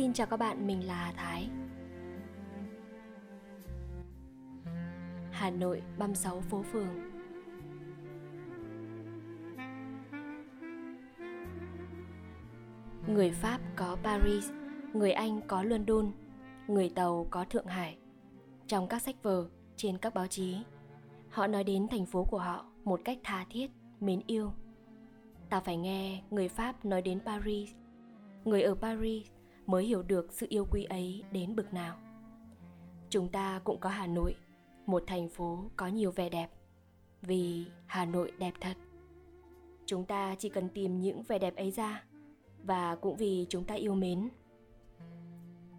Xin 0.00 0.12
chào 0.12 0.26
các 0.26 0.36
bạn, 0.36 0.66
mình 0.66 0.86
là 0.86 0.94
Hà 0.94 1.12
Thái. 1.12 1.48
Hà 5.30 5.50
Nội 5.50 5.82
36 5.98 6.40
phố 6.40 6.62
phường 6.62 6.88
Người 13.06 13.30
Pháp 13.30 13.60
có 13.76 13.96
Paris, 14.02 14.50
người 14.92 15.12
Anh 15.12 15.40
có 15.46 15.62
London, 15.62 16.12
người 16.68 16.88
Tàu 16.88 17.26
có 17.30 17.44
Thượng 17.44 17.66
Hải. 17.66 17.98
Trong 18.66 18.88
các 18.88 19.02
sách 19.02 19.22
vở, 19.22 19.48
trên 19.76 19.98
các 19.98 20.14
báo 20.14 20.26
chí, 20.26 20.56
họ 21.30 21.46
nói 21.46 21.64
đến 21.64 21.88
thành 21.90 22.06
phố 22.06 22.24
của 22.24 22.38
họ 22.38 22.64
một 22.84 23.00
cách 23.04 23.18
tha 23.24 23.46
thiết, 23.50 23.70
mến 24.00 24.20
yêu. 24.26 24.52
Ta 25.50 25.60
phải 25.60 25.76
nghe 25.76 26.22
người 26.30 26.48
Pháp 26.48 26.84
nói 26.84 27.02
đến 27.02 27.20
Paris. 27.26 27.70
Người 28.44 28.62
ở 28.62 28.74
Paris 28.74 29.26
mới 29.70 29.84
hiểu 29.84 30.02
được 30.02 30.32
sự 30.32 30.46
yêu 30.50 30.66
quý 30.70 30.84
ấy 30.84 31.22
đến 31.32 31.56
bực 31.56 31.74
nào. 31.74 31.96
Chúng 33.08 33.28
ta 33.28 33.60
cũng 33.64 33.80
có 33.80 33.88
Hà 33.88 34.06
Nội, 34.06 34.36
một 34.86 35.04
thành 35.06 35.28
phố 35.28 35.64
có 35.76 35.86
nhiều 35.86 36.10
vẻ 36.10 36.28
đẹp. 36.28 36.50
Vì 37.22 37.64
Hà 37.86 38.04
Nội 38.04 38.32
đẹp 38.38 38.54
thật. 38.60 38.76
Chúng 39.86 40.04
ta 40.04 40.34
chỉ 40.38 40.48
cần 40.48 40.68
tìm 40.68 41.00
những 41.00 41.22
vẻ 41.22 41.38
đẹp 41.38 41.56
ấy 41.56 41.70
ra 41.70 42.04
và 42.62 42.96
cũng 42.96 43.16
vì 43.16 43.46
chúng 43.48 43.64
ta 43.64 43.74
yêu 43.74 43.94
mến. 43.94 44.28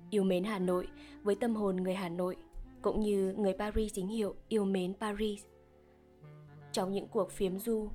Yêu 0.10 0.24
mến 0.24 0.44
Hà 0.44 0.60
Nội 0.60 0.88
với 1.24 1.36
tâm 1.36 1.56
hồn 1.56 1.76
người 1.76 1.96
Hà 1.96 2.10
Nội 2.10 2.38
cũng 2.82 3.00
như 3.00 3.34
người 3.38 3.54
Paris 3.60 3.94
chính 3.94 4.08
hiệu 4.08 4.36
yêu 4.48 4.66
mến 4.66 4.94
Paris. 4.94 5.44
Trong 6.72 6.92
những 6.92 7.08
cuộc 7.08 7.32
phiếm 7.32 7.60
du, 7.60 7.90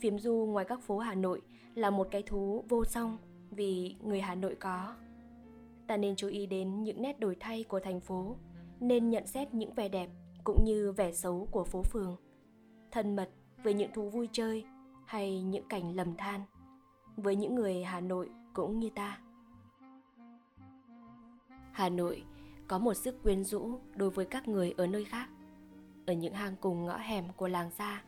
phiếm 0.00 0.18
du 0.18 0.34
ngoài 0.34 0.64
các 0.68 0.82
phố 0.82 0.98
Hà 0.98 1.14
Nội 1.14 1.42
là 1.74 1.90
một 1.90 2.08
cái 2.10 2.22
thú 2.22 2.64
vô 2.68 2.84
song 2.84 3.18
vì 3.50 3.96
người 4.02 4.20
Hà 4.20 4.34
Nội 4.34 4.54
có 4.54 4.94
ta 5.86 5.96
nên 5.96 6.16
chú 6.16 6.28
ý 6.28 6.46
đến 6.46 6.82
những 6.82 7.02
nét 7.02 7.20
đổi 7.20 7.36
thay 7.40 7.64
của 7.64 7.80
thành 7.80 8.00
phố, 8.00 8.36
nên 8.80 9.10
nhận 9.10 9.26
xét 9.26 9.54
những 9.54 9.74
vẻ 9.74 9.88
đẹp 9.88 10.10
cũng 10.44 10.64
như 10.64 10.92
vẻ 10.92 11.12
xấu 11.12 11.48
của 11.50 11.64
phố 11.64 11.82
phường. 11.82 12.16
Thân 12.90 13.16
mật 13.16 13.30
với 13.62 13.74
những 13.74 13.90
thú 13.94 14.10
vui 14.10 14.28
chơi 14.32 14.64
hay 15.06 15.42
những 15.42 15.68
cảnh 15.68 15.96
lầm 15.96 16.16
than 16.16 16.40
với 17.16 17.36
những 17.36 17.54
người 17.54 17.84
hà 17.84 18.00
nội 18.00 18.30
cũng 18.54 18.78
như 18.80 18.90
ta. 18.94 19.18
Hà 21.72 21.88
nội 21.88 22.22
có 22.68 22.78
một 22.78 22.94
sức 22.94 23.22
quyến 23.22 23.44
rũ 23.44 23.78
đối 23.94 24.10
với 24.10 24.26
các 24.26 24.48
người 24.48 24.74
ở 24.76 24.86
nơi 24.86 25.04
khác, 25.04 25.28
ở 26.06 26.12
những 26.12 26.34
hang 26.34 26.56
cùng 26.60 26.86
ngõ 26.86 26.96
hẻm 26.96 27.24
của 27.36 27.48
làng 27.48 27.70
xa 27.70 28.02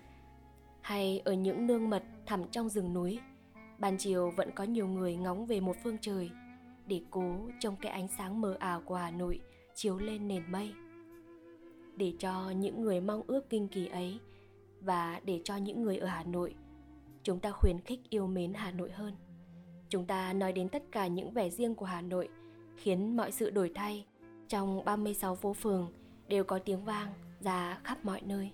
hay 0.80 1.22
ở 1.24 1.32
những 1.32 1.66
nương 1.66 1.90
mật 1.90 2.02
thẳm 2.26 2.42
trong 2.50 2.68
rừng 2.68 2.94
núi. 2.94 3.18
Ban 3.78 3.98
chiều 3.98 4.30
vẫn 4.36 4.50
có 4.54 4.64
nhiều 4.64 4.88
người 4.88 5.16
ngóng 5.16 5.46
về 5.46 5.60
một 5.60 5.76
phương 5.82 5.98
trời 6.00 6.30
để 6.88 7.00
cố 7.10 7.36
trong 7.60 7.76
cái 7.76 7.92
ánh 7.92 8.08
sáng 8.08 8.40
mờ 8.40 8.56
ảo 8.58 8.80
của 8.80 8.94
Hà 8.94 9.10
Nội 9.10 9.40
chiếu 9.74 9.98
lên 9.98 10.28
nền 10.28 10.52
mây. 10.52 10.72
Để 11.96 12.12
cho 12.18 12.50
những 12.50 12.82
người 12.82 13.00
mong 13.00 13.22
ước 13.26 13.50
kinh 13.50 13.68
kỳ 13.68 13.86
ấy 13.86 14.18
và 14.80 15.20
để 15.24 15.40
cho 15.44 15.56
những 15.56 15.82
người 15.82 15.96
ở 15.96 16.06
Hà 16.06 16.22
Nội, 16.24 16.54
chúng 17.22 17.40
ta 17.40 17.50
khuyến 17.50 17.80
khích 17.80 18.00
yêu 18.10 18.26
mến 18.26 18.54
Hà 18.54 18.70
Nội 18.70 18.90
hơn. 18.90 19.14
Chúng 19.88 20.06
ta 20.06 20.32
nói 20.32 20.52
đến 20.52 20.68
tất 20.68 20.82
cả 20.92 21.06
những 21.06 21.30
vẻ 21.30 21.50
riêng 21.50 21.74
của 21.74 21.86
Hà 21.86 22.02
Nội, 22.02 22.28
khiến 22.76 23.16
mọi 23.16 23.32
sự 23.32 23.50
đổi 23.50 23.72
thay 23.74 24.06
trong 24.48 24.84
36 24.84 25.34
phố 25.34 25.52
phường 25.52 25.92
đều 26.28 26.44
có 26.44 26.58
tiếng 26.58 26.84
vang 26.84 27.12
ra 27.40 27.78
khắp 27.84 28.04
mọi 28.04 28.20
nơi. 28.26 28.50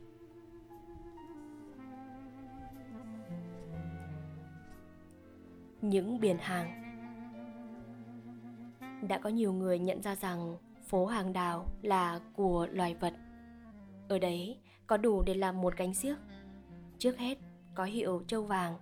Những 5.82 6.20
biển 6.20 6.38
hàng 6.38 6.83
đã 9.08 9.18
có 9.18 9.30
nhiều 9.30 9.52
người 9.52 9.78
nhận 9.78 10.02
ra 10.02 10.14
rằng 10.14 10.56
phố 10.86 11.06
hàng 11.06 11.32
đào 11.32 11.66
là 11.82 12.20
của 12.36 12.66
loài 12.70 12.94
vật. 12.94 13.14
Ở 14.08 14.18
đấy 14.18 14.58
có 14.86 14.96
đủ 14.96 15.22
để 15.22 15.34
làm 15.34 15.60
một 15.60 15.76
gánh 15.76 15.94
xiếc. 15.94 16.16
Trước 16.98 17.18
hết 17.18 17.38
có 17.74 17.84
hiệu 17.84 18.22
châu 18.26 18.42
vàng, 18.42 18.74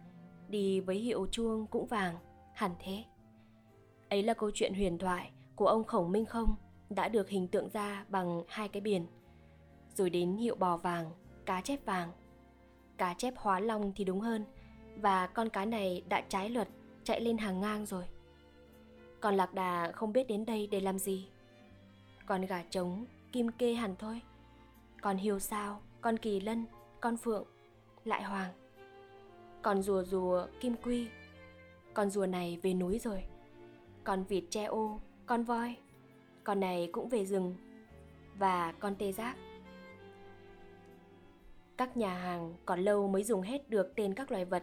đi 0.48 0.80
với 0.80 0.96
hiệu 0.96 1.26
chuông 1.30 1.66
cũng 1.66 1.86
vàng, 1.86 2.16
hẳn 2.54 2.70
thế. 2.78 3.04
Ấy 4.08 4.22
là 4.22 4.34
câu 4.34 4.50
chuyện 4.54 4.74
huyền 4.74 4.98
thoại 4.98 5.30
của 5.56 5.66
ông 5.66 5.84
Khổng 5.84 6.12
Minh 6.12 6.24
Không 6.24 6.54
đã 6.90 7.08
được 7.08 7.28
hình 7.28 7.48
tượng 7.48 7.68
ra 7.68 8.04
bằng 8.08 8.42
hai 8.48 8.68
cái 8.68 8.80
biển. 8.80 9.06
Rồi 9.94 10.10
đến 10.10 10.36
hiệu 10.36 10.54
bò 10.54 10.76
vàng, 10.76 11.10
cá 11.46 11.60
chép 11.60 11.84
vàng. 11.84 12.12
Cá 12.98 13.14
chép 13.14 13.34
hóa 13.36 13.60
long 13.60 13.92
thì 13.96 14.04
đúng 14.04 14.20
hơn, 14.20 14.44
và 14.96 15.26
con 15.26 15.48
cá 15.48 15.64
này 15.64 16.02
đã 16.08 16.20
trái 16.28 16.50
luật 16.50 16.68
chạy 17.04 17.20
lên 17.20 17.38
hàng 17.38 17.60
ngang 17.60 17.86
rồi. 17.86 18.04
Còn 19.22 19.34
lạc 19.34 19.54
đà 19.54 19.92
không 19.92 20.12
biết 20.12 20.28
đến 20.28 20.44
đây 20.44 20.66
để 20.66 20.80
làm 20.80 20.98
gì. 20.98 21.28
Còn 22.26 22.46
gà 22.46 22.62
trống, 22.70 23.06
kim 23.32 23.50
kê 23.50 23.74
hẳn 23.74 23.94
thôi. 23.98 24.20
Còn 25.00 25.16
hiêu 25.16 25.38
sao, 25.38 25.80
con 26.00 26.16
kỳ 26.16 26.40
lân, 26.40 26.66
con 27.00 27.16
phượng, 27.16 27.44
lại 28.04 28.22
hoàng. 28.22 28.52
Còn 29.62 29.82
rùa 29.82 30.02
rùa, 30.02 30.46
kim 30.60 30.76
quy. 30.76 31.08
Con 31.94 32.10
rùa 32.10 32.26
này 32.26 32.58
về 32.62 32.74
núi 32.74 32.98
rồi. 32.98 33.24
Còn 34.04 34.24
vịt 34.24 34.44
tre 34.50 34.64
ô, 34.64 35.00
con 35.26 35.42
voi. 35.42 35.76
Con 36.44 36.60
này 36.60 36.88
cũng 36.92 37.08
về 37.08 37.26
rừng. 37.26 37.56
Và 38.38 38.72
con 38.72 38.94
tê 38.94 39.12
giác. 39.12 39.36
Các 41.76 41.96
nhà 41.96 42.14
hàng 42.14 42.54
còn 42.66 42.80
lâu 42.80 43.08
mới 43.08 43.24
dùng 43.24 43.42
hết 43.42 43.70
được 43.70 43.92
tên 43.96 44.14
các 44.14 44.30
loài 44.30 44.44
vật. 44.44 44.62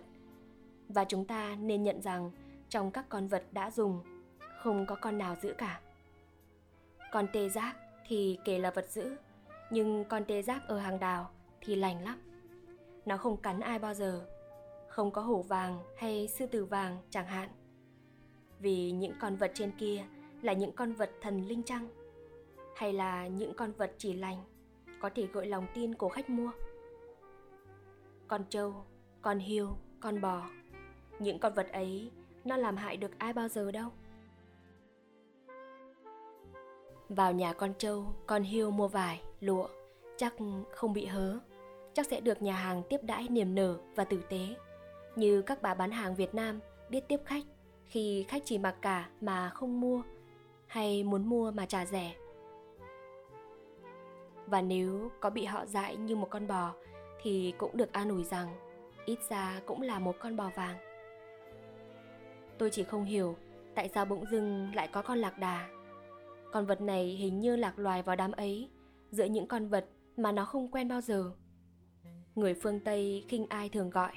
Và 0.90 1.03
chúng 1.03 1.26
ta 1.26 1.56
nên 1.56 1.84
nhận 1.84 2.02
rằng 2.02 2.31
trong 2.70 2.91
các 2.91 3.09
con 3.09 3.28
vật 3.28 3.44
đã 3.52 3.72
dùng 3.72 4.19
không 4.64 4.86
có 4.86 4.96
con 4.96 5.18
nào 5.18 5.36
giữ 5.42 5.53
cả. 5.58 5.81
Con 7.12 7.28
tê 7.34 7.50
giác 7.50 7.75
thì 8.08 8.40
kể 8.46 8.59
là 8.59 8.72
vật 8.72 8.90
giữ, 8.90 9.16
nhưng 9.70 10.06
con 10.06 10.25
tê 10.25 10.42
giác 10.42 10.68
ở 10.68 10.78
hàng 10.78 11.00
đào 11.00 11.30
thì 11.62 11.75
lành 11.75 12.03
lắm. 12.03 12.20
Nó 13.06 13.18
không 13.18 13.38
cắn 13.38 13.59
ai 13.59 13.80
bao 13.80 13.94
giờ, 13.94 14.25
không 14.88 15.12
có 15.12 15.22
hổ 15.22 15.42
vàng 15.42 15.80
hay 15.97 16.28
sư 16.28 16.46
tử 16.46 16.66
vàng 16.66 16.97
chẳng 17.09 17.28
hạn. 17.28 17.50
Vì 18.59 18.92
những 18.92 19.14
con 19.20 19.36
vật 19.36 19.52
trên 19.53 19.72
kia 19.78 20.06
là 20.42 20.53
những 20.53 20.72
con 20.72 20.94
vật 20.94 21.12
thần 21.22 21.47
linh 21.47 21.64
trăng, 21.64 21.90
hay 22.76 22.94
là 22.94 23.28
những 23.28 23.53
con 23.53 23.72
vật 23.72 23.91
chỉ 23.97 24.14
lành, 24.14 24.44
có 25.00 25.09
thể 25.16 25.28
gợi 25.34 25.46
lòng 25.46 25.68
tin 25.74 25.96
của 25.96 26.09
khách 26.09 26.30
mua. 26.30 26.52
Con 28.28 28.44
trâu, 28.50 28.86
con 29.22 29.40
hiêu, 29.40 29.78
con 30.00 30.22
bò, 30.22 30.50
những 31.20 31.40
con 31.40 31.53
vật 31.53 31.72
ấy 31.72 32.12
nó 32.46 32.58
làm 32.58 32.78
hại 32.78 32.97
được 32.97 33.12
ai 33.18 33.34
bao 33.34 33.47
giờ 33.47 33.72
đâu. 33.72 33.91
Vào 37.09 37.31
nhà 37.31 37.53
con 37.53 37.74
trâu, 37.78 38.06
con 38.25 38.44
hiêu 38.44 38.72
mua 38.72 38.88
vải, 38.88 39.22
lụa, 39.40 39.68
chắc 40.18 40.34
không 40.72 40.94
bị 40.94 41.06
hớ. 41.06 41.40
Chắc 41.94 42.08
sẽ 42.08 42.20
được 42.22 42.42
nhà 42.42 42.53
hàng 42.53 42.84
tiếp 42.90 43.00
đãi 43.03 43.28
niềm 43.30 43.56
nở 43.56 43.78
và 43.96 44.03
tử 44.03 44.22
tế. 44.30 44.56
Như 45.16 45.42
các 45.42 45.62
bà 45.62 45.74
bán 45.74 45.92
hàng 45.92 46.16
Việt 46.16 46.36
Nam 46.36 46.59
biết 46.90 47.08
tiếp 47.08 47.20
khách 47.25 47.44
khi 47.86 48.25
khách 48.28 48.42
chỉ 48.46 48.58
mặc 48.58 48.75
cả 48.81 49.09
mà 49.22 49.50
không 49.50 49.81
mua 49.81 50.02
hay 50.68 51.03
muốn 51.03 51.30
mua 51.30 51.52
mà 51.52 51.66
trả 51.66 51.86
rẻ. 51.86 52.16
Và 54.46 54.62
nếu 54.62 55.12
có 55.20 55.30
bị 55.30 55.46
họ 55.46 55.66
dại 55.66 55.96
như 55.97 56.16
một 56.16 56.28
con 56.30 56.47
bò 56.47 56.74
thì 57.22 57.53
cũng 57.58 57.78
được 57.78 57.94
an 57.94 58.09
ủi 58.09 58.24
rằng 58.24 58.47
ít 59.06 59.20
ra 59.30 59.62
cũng 59.66 59.81
là 59.81 60.00
một 60.00 60.16
con 60.20 60.36
bò 60.36 60.52
vàng. 60.56 60.78
Tôi 62.58 62.70
chỉ 62.70 62.84
không 62.84 63.06
hiểu 63.06 63.36
tại 63.76 63.90
sao 63.90 64.06
bỗng 64.06 64.26
dưng 64.31 64.72
lại 64.76 64.88
có 64.88 65.02
con 65.02 65.18
lạc 65.18 65.40
đà 65.40 65.70
con 66.51 66.65
vật 66.65 66.81
này 66.81 67.05
hình 67.05 67.39
như 67.39 67.55
lạc 67.55 67.79
loài 67.79 68.03
vào 68.03 68.15
đám 68.15 68.31
ấy, 68.31 68.69
giữa 69.11 69.25
những 69.25 69.47
con 69.47 69.67
vật 69.67 69.85
mà 70.17 70.31
nó 70.31 70.46
không 70.46 70.72
quen 70.72 70.87
bao 70.87 71.01
giờ. 71.01 71.31
Người 72.35 72.53
phương 72.53 72.79
Tây 72.79 73.25
khinh 73.28 73.46
ai 73.49 73.69
thường 73.69 73.90
gọi, 73.90 74.11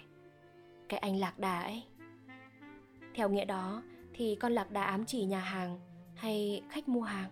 cái 0.88 0.98
anh 0.98 1.16
lạc 1.16 1.38
đà 1.38 1.60
ấy. 1.60 1.82
Theo 3.14 3.28
nghĩa 3.28 3.44
đó 3.44 3.82
thì 4.14 4.36
con 4.40 4.52
lạc 4.52 4.70
đà 4.70 4.84
ám 4.84 5.04
chỉ 5.04 5.24
nhà 5.24 5.40
hàng 5.40 5.80
hay 6.14 6.62
khách 6.70 6.88
mua 6.88 7.02
hàng. 7.02 7.30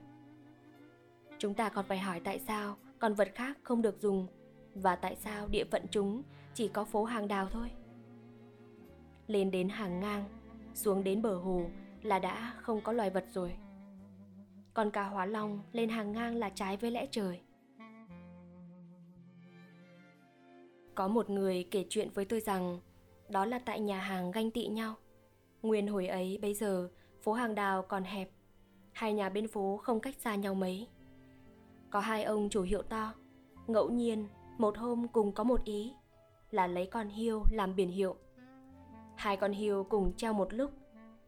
Chúng 1.39 1.55
ta 1.55 1.69
còn 1.69 1.85
phải 1.89 1.99
hỏi 1.99 2.21
tại 2.25 2.39
sao 2.39 2.77
con 2.99 3.15
vật 3.15 3.29
khác 3.35 3.59
không 3.63 3.83
được 3.83 4.01
dùng 4.01 4.27
và 4.75 4.97
tại 4.97 5.17
sao 5.17 5.49
địa 5.49 5.65
phận 5.71 5.83
chúng 5.91 6.23
chỉ 6.55 6.69
có 6.69 6.85
phố 6.85 7.05
hàng 7.05 7.29
đào 7.29 7.49
thôi. 7.51 7.71
Lên 9.27 9.51
đến 9.51 9.69
hàng 9.69 10.01
ngang, 10.01 10.25
xuống 10.75 11.05
đến 11.05 11.23
bờ 11.23 11.35
hồ 11.37 11.65
là 12.03 12.19
đã 12.19 12.55
không 12.61 12.81
có 12.81 12.93
loài 12.93 13.11
vật 13.11 13.25
rồi 13.33 13.53
còn 14.81 14.91
cá 14.91 15.05
hóa 15.05 15.27
long 15.27 15.61
lên 15.73 15.89
hàng 15.89 16.13
ngang 16.13 16.37
là 16.37 16.51
trái 16.51 16.77
với 16.77 16.91
lẽ 16.91 17.07
trời. 17.11 17.41
Có 20.95 21.09
một 21.09 21.31
người 21.31 21.69
kể 21.71 21.87
chuyện 21.89 22.11
với 22.15 22.25
tôi 22.25 22.41
rằng, 22.41 22.81
đó 23.29 23.45
là 23.45 23.59
tại 23.59 23.81
nhà 23.81 24.01
hàng 24.01 24.31
ganh 24.31 24.51
tị 24.51 24.67
nhau. 24.67 24.95
Nguyên 25.63 25.87
hồi 25.87 26.07
ấy, 26.07 26.39
bây 26.43 26.55
giờ, 26.55 26.89
phố 27.23 27.33
hàng 27.33 27.55
đào 27.55 27.83
còn 27.83 28.05
hẹp. 28.05 28.31
Hai 28.93 29.13
nhà 29.13 29.29
bên 29.29 29.49
phố 29.49 29.77
không 29.77 30.01
cách 30.01 30.17
xa 30.19 30.35
nhau 30.35 30.55
mấy. 30.55 30.89
Có 31.91 32.01
hai 32.01 32.25
ông 32.25 32.49
chủ 32.49 32.63
hiệu 32.63 32.83
to. 32.83 33.15
Ngẫu 33.67 33.91
nhiên, 33.91 34.27
một 34.59 34.79
hôm 34.79 35.09
cùng 35.09 35.33
có 35.33 35.45
một 35.45 35.65
ý, 35.65 35.93
là 36.51 36.67
lấy 36.67 36.87
con 36.87 37.09
hiêu 37.09 37.43
làm 37.53 37.77
biển 37.77 37.91
hiệu. 37.91 38.17
Hai 39.17 39.37
con 39.37 39.53
hiêu 39.53 39.85
cùng 39.85 40.13
treo 40.17 40.33
một 40.33 40.53
lúc. 40.53 40.71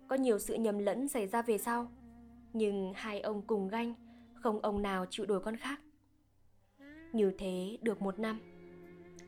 Có 0.08 0.16
nhiều 0.16 0.38
sự 0.38 0.54
nhầm 0.54 0.78
lẫn 0.78 1.08
xảy 1.08 1.26
ra 1.26 1.42
về 1.42 1.58
sau. 1.58 1.86
Nhưng 2.52 2.92
hai 2.94 3.20
ông 3.20 3.42
cùng 3.42 3.68
ganh, 3.68 3.94
không 4.34 4.60
ông 4.60 4.82
nào 4.82 5.06
chịu 5.10 5.26
đổi 5.26 5.40
con 5.40 5.56
khác. 5.56 5.80
Như 7.12 7.32
thế 7.38 7.78
được 7.82 8.02
một 8.02 8.18
năm. 8.18 8.40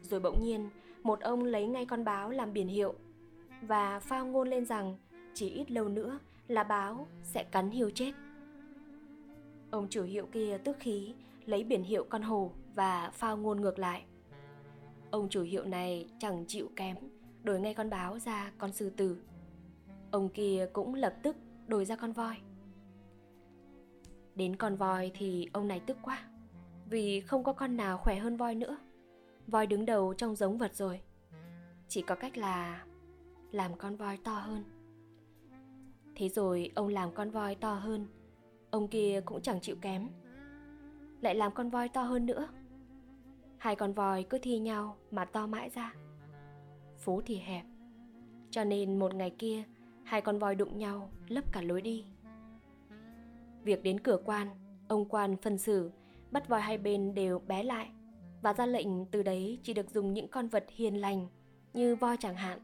Rồi 0.03 0.21
bỗng 0.21 0.43
nhiên, 0.43 0.71
một 1.03 1.21
ông 1.21 1.45
lấy 1.45 1.67
ngay 1.67 1.87
con 1.87 2.05
báo 2.05 2.31
làm 2.31 2.53
biển 2.53 2.69
hiệu 2.69 2.95
và 3.63 4.01
phao 4.01 4.27
ngôn 4.27 4.49
lên 4.49 4.65
rằng 4.65 4.97
chỉ 5.35 5.51
ít 5.51 5.71
lâu 5.71 5.89
nữa 5.89 6.19
là 6.49 6.65
báo 6.65 7.07
sẽ 7.23 7.45
cắn 7.45 7.71
hiêu 7.71 7.91
chết. 7.91 8.13
Ông 9.71 9.89
chủ 9.91 10.03
hiệu 10.03 10.27
kia 10.33 10.59
tức 10.65 10.77
khí 10.81 11.15
lấy 11.47 11.65
biển 11.65 11.83
hiệu 11.83 12.07
con 12.09 12.23
hổ 12.23 12.53
và 12.75 13.11
phao 13.11 13.37
ngôn 13.37 13.61
ngược 13.61 13.79
lại. 13.79 14.05
Ông 15.11 15.29
chủ 15.29 15.43
hiệu 15.43 15.65
này 15.65 16.09
chẳng 16.19 16.45
chịu 16.49 16.71
kém, 16.77 16.97
đổi 17.43 17.61
ngay 17.61 17.75
con 17.75 17.91
báo 17.91 18.19
ra 18.19 18.53
con 18.59 18.73
sư 18.73 18.91
tử. 18.91 19.17
Ông 20.11 20.29
kia 20.29 20.69
cũng 20.73 20.95
lập 20.95 21.15
tức 21.23 21.37
đổi 21.67 21.85
ra 21.85 21.97
con 21.97 22.13
voi. 22.13 22.37
Đến 24.35 24.57
con 24.57 24.77
voi 24.77 25.11
thì 25.15 25.49
ông 25.53 25.69
này 25.69 25.81
tức 25.81 25.97
quá, 26.03 26.25
vì 26.91 27.21
không 27.21 27.45
có 27.45 27.53
con 27.53 27.77
nào 27.77 27.99
khỏe 27.99 28.19
hơn 28.19 28.37
voi 28.37 28.55
nữa. 28.55 28.77
Voi 29.47 29.67
đứng 29.67 29.87
đầu 29.87 30.15
trong 30.15 30.37
giống 30.37 30.59
vật 30.59 30.75
rồi. 30.75 31.01
Chỉ 31.89 32.03
có 32.03 32.15
cách 32.15 32.37
là 32.37 32.85
làm 33.53 33.77
con 33.79 33.97
voi 33.97 34.17
to 34.25 34.39
hơn. 34.39 34.65
Thế 36.15 36.29
rồi 36.29 36.71
ông 36.75 36.89
làm 36.89 37.13
con 37.15 37.31
voi 37.31 37.55
to 37.55 37.75
hơn, 37.75 38.07
ông 38.71 38.89
kia 38.89 39.21
cũng 39.25 39.43
chẳng 39.43 39.61
chịu 39.61 39.77
kém. 39.81 40.09
Lại 41.25 41.35
làm 41.35 41.53
con 41.53 41.71
voi 41.71 41.89
to 41.89 42.03
hơn 42.03 42.27
nữa 42.27 42.49
Hai 43.59 43.77
con 43.77 43.93
voi 43.93 44.23
cứ 44.23 44.39
thi 44.39 44.59
nhau 44.59 44.97
mà 45.11 45.25
to 45.25 45.47
mãi 45.47 45.71
ra 45.75 45.95
Phố 46.99 47.23
thì 47.27 47.37
hẹp 47.37 47.65
Cho 48.51 48.65
nên 48.65 48.99
một 48.99 49.15
ngày 49.15 49.31
kia 49.31 49.63
Hai 50.05 50.21
con 50.21 50.39
voi 50.39 50.55
đụng 50.55 50.79
nhau 50.79 51.11
lấp 51.29 51.53
cả 51.53 51.63
lối 51.63 51.83
đi 51.83 52.05
Việc 53.65 53.83
đến 53.83 54.01
cửa 54.01 54.19
quan 54.25 54.49
Ông 54.89 55.05
quan 55.09 55.37
phân 55.37 55.59
xử 55.59 55.91
Bắt 56.31 56.49
voi 56.49 56.61
hai 56.61 56.79
bên 56.79 57.15
đều 57.15 57.39
bé 57.39 57.63
lại 57.63 57.91
Và 58.43 58.53
ra 58.53 58.67
lệnh 58.67 59.07
từ 59.07 59.23
đấy 59.23 59.59
chỉ 59.63 59.75
được 59.75 59.91
dùng 59.91 60.13
những 60.13 60.29
con 60.29 60.49
vật 60.49 60.67
hiền 60.71 61.01
lành 61.01 61.29
Như 61.73 61.97
voi 61.97 62.17
chẳng 62.21 62.37
hạn 62.37 62.59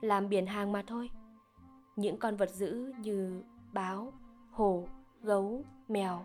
Làm 0.00 0.28
biển 0.28 0.46
hàng 0.46 0.72
mà 0.72 0.82
thôi 0.86 1.10
Những 1.96 2.16
con 2.16 2.36
vật 2.36 2.50
dữ 2.50 2.92
như 2.98 3.42
báo, 3.72 4.12
hổ, 4.50 4.88
gấu, 5.22 5.64
mèo 5.88 6.24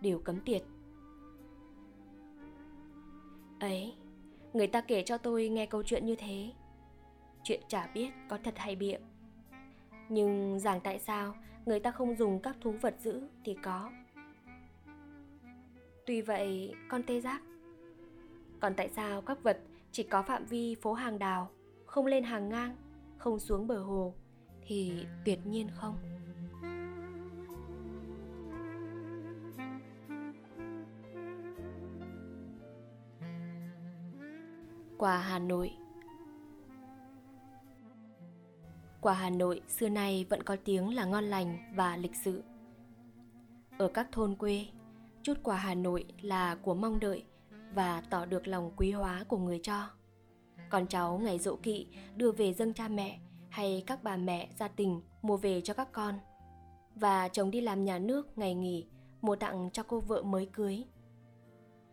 đều 0.00 0.18
cấm 0.18 0.40
tiệt 0.40 0.62
Ấy, 3.60 3.94
người 4.52 4.66
ta 4.66 4.80
kể 4.80 5.02
cho 5.02 5.18
tôi 5.18 5.48
nghe 5.48 5.66
câu 5.66 5.82
chuyện 5.82 6.06
như 6.06 6.14
thế. 6.16 6.52
Chuyện 7.42 7.60
chả 7.68 7.90
biết 7.94 8.10
có 8.28 8.38
thật 8.44 8.54
hay 8.56 8.76
bịa. 8.76 8.98
Nhưng 10.08 10.60
giảng 10.60 10.80
tại 10.80 10.98
sao 10.98 11.34
người 11.66 11.80
ta 11.80 11.90
không 11.90 12.16
dùng 12.16 12.40
các 12.42 12.56
thú 12.60 12.74
vật 12.80 12.94
giữ 13.00 13.22
thì 13.44 13.56
có. 13.62 13.90
Tuy 16.06 16.20
vậy, 16.22 16.74
con 16.88 17.02
tê 17.02 17.20
giác. 17.20 17.42
Còn 18.60 18.74
tại 18.74 18.88
sao 18.88 19.22
các 19.22 19.42
vật 19.42 19.60
chỉ 19.92 20.02
có 20.02 20.22
phạm 20.22 20.44
vi 20.44 20.74
phố 20.74 20.92
hàng 20.92 21.18
đào, 21.18 21.50
không 21.86 22.06
lên 22.06 22.24
hàng 22.24 22.48
ngang, 22.48 22.76
không 23.16 23.38
xuống 23.38 23.66
bờ 23.66 23.78
hồ 23.78 24.14
thì 24.66 25.06
tuyệt 25.24 25.46
nhiên 25.46 25.68
không. 25.74 25.96
qua 34.98 35.18
Hà 35.18 35.38
Nội 35.38 35.72
Quả 39.06 39.14
Hà 39.14 39.30
Nội 39.30 39.62
xưa 39.68 39.88
nay 39.88 40.26
vẫn 40.30 40.42
có 40.42 40.56
tiếng 40.64 40.94
là 40.94 41.04
ngon 41.04 41.24
lành 41.24 41.72
và 41.74 41.96
lịch 41.96 42.16
sự. 42.24 42.42
Ở 43.78 43.88
các 43.88 44.08
thôn 44.12 44.34
quê, 44.34 44.66
chút 45.22 45.34
quả 45.42 45.56
Hà 45.56 45.74
Nội 45.74 46.04
là 46.20 46.54
của 46.54 46.74
mong 46.74 47.00
đợi 47.00 47.24
và 47.74 48.02
tỏ 48.10 48.24
được 48.24 48.48
lòng 48.48 48.70
quý 48.76 48.92
hóa 48.92 49.24
của 49.28 49.38
người 49.38 49.60
cho. 49.62 49.90
Con 50.70 50.86
cháu 50.86 51.18
ngày 51.18 51.38
dỗ 51.38 51.56
kỵ 51.56 51.86
đưa 52.16 52.32
về 52.32 52.52
dâng 52.52 52.74
cha 52.74 52.88
mẹ 52.88 53.18
hay 53.48 53.84
các 53.86 54.02
bà 54.02 54.16
mẹ 54.16 54.48
gia 54.58 54.68
tình 54.68 55.00
mua 55.22 55.36
về 55.36 55.60
cho 55.60 55.74
các 55.74 55.92
con. 55.92 56.14
Và 56.94 57.28
chồng 57.28 57.50
đi 57.50 57.60
làm 57.60 57.84
nhà 57.84 57.98
nước 57.98 58.38
ngày 58.38 58.54
nghỉ 58.54 58.86
mua 59.20 59.36
tặng 59.36 59.70
cho 59.72 59.82
cô 59.82 60.00
vợ 60.00 60.22
mới 60.22 60.46
cưới. 60.46 60.84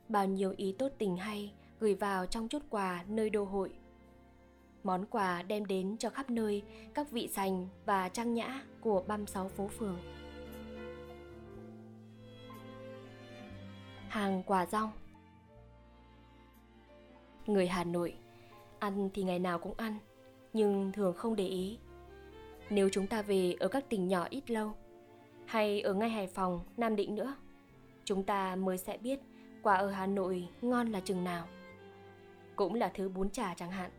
Bao 0.09 0.27
nhiêu 0.27 0.53
ý 0.57 0.75
tốt 0.79 0.91
tình 0.97 1.17
hay 1.17 1.53
gửi 1.79 1.95
vào 1.95 2.25
trong 2.25 2.47
chút 2.47 2.63
quà 2.69 3.03
nơi 3.07 3.29
đô 3.29 3.43
hội. 3.43 3.73
Món 4.83 5.05
quà 5.05 5.43
đem 5.43 5.65
đến 5.65 5.97
cho 5.97 6.09
khắp 6.09 6.29
nơi 6.29 6.63
các 6.93 7.11
vị 7.11 7.29
sành 7.33 7.67
và 7.85 8.09
trang 8.09 8.33
nhã 8.33 8.61
của 8.81 9.03
36 9.07 9.49
phố 9.49 9.67
phường. 9.67 9.97
Hàng 14.07 14.43
quả 14.43 14.65
rong 14.65 14.91
Người 17.45 17.67
Hà 17.67 17.83
Nội 17.83 18.15
ăn 18.79 19.09
thì 19.13 19.23
ngày 19.23 19.39
nào 19.39 19.59
cũng 19.59 19.73
ăn, 19.77 19.97
nhưng 20.53 20.91
thường 20.91 21.13
không 21.13 21.35
để 21.35 21.47
ý. 21.47 21.77
Nếu 22.69 22.89
chúng 22.91 23.07
ta 23.07 23.21
về 23.21 23.55
ở 23.59 23.67
các 23.67 23.89
tỉnh 23.89 24.07
nhỏ 24.07 24.27
ít 24.29 24.51
lâu, 24.51 24.73
hay 25.45 25.81
ở 25.81 25.93
ngay 25.93 26.09
Hải 26.09 26.27
Phòng, 26.27 26.59
Nam 26.77 26.95
Định 26.95 27.15
nữa, 27.15 27.35
chúng 28.05 28.23
ta 28.23 28.55
mới 28.55 28.77
sẽ 28.77 28.97
biết 28.97 29.19
quả 29.61 29.75
ở 29.75 29.89
Hà 29.89 30.07
Nội 30.07 30.47
ngon 30.61 30.91
là 30.91 30.99
chừng 30.99 31.23
nào 31.23 31.47
cũng 32.55 32.73
là 32.73 32.91
thứ 32.93 33.09
bún 33.09 33.29
chả 33.29 33.53
chẳng 33.53 33.71
hạn. 33.71 33.91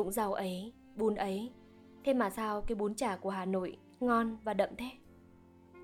Cũng 0.00 0.12
rau 0.12 0.32
ấy, 0.32 0.72
bún 0.96 1.14
ấy. 1.14 1.52
Thế 2.04 2.14
mà 2.14 2.30
sao 2.30 2.62
cái 2.62 2.74
bún 2.74 2.94
chả 2.94 3.16
của 3.16 3.30
Hà 3.30 3.44
Nội 3.44 3.76
ngon 4.00 4.36
và 4.44 4.54
đậm 4.54 4.70
thế? 4.78 4.90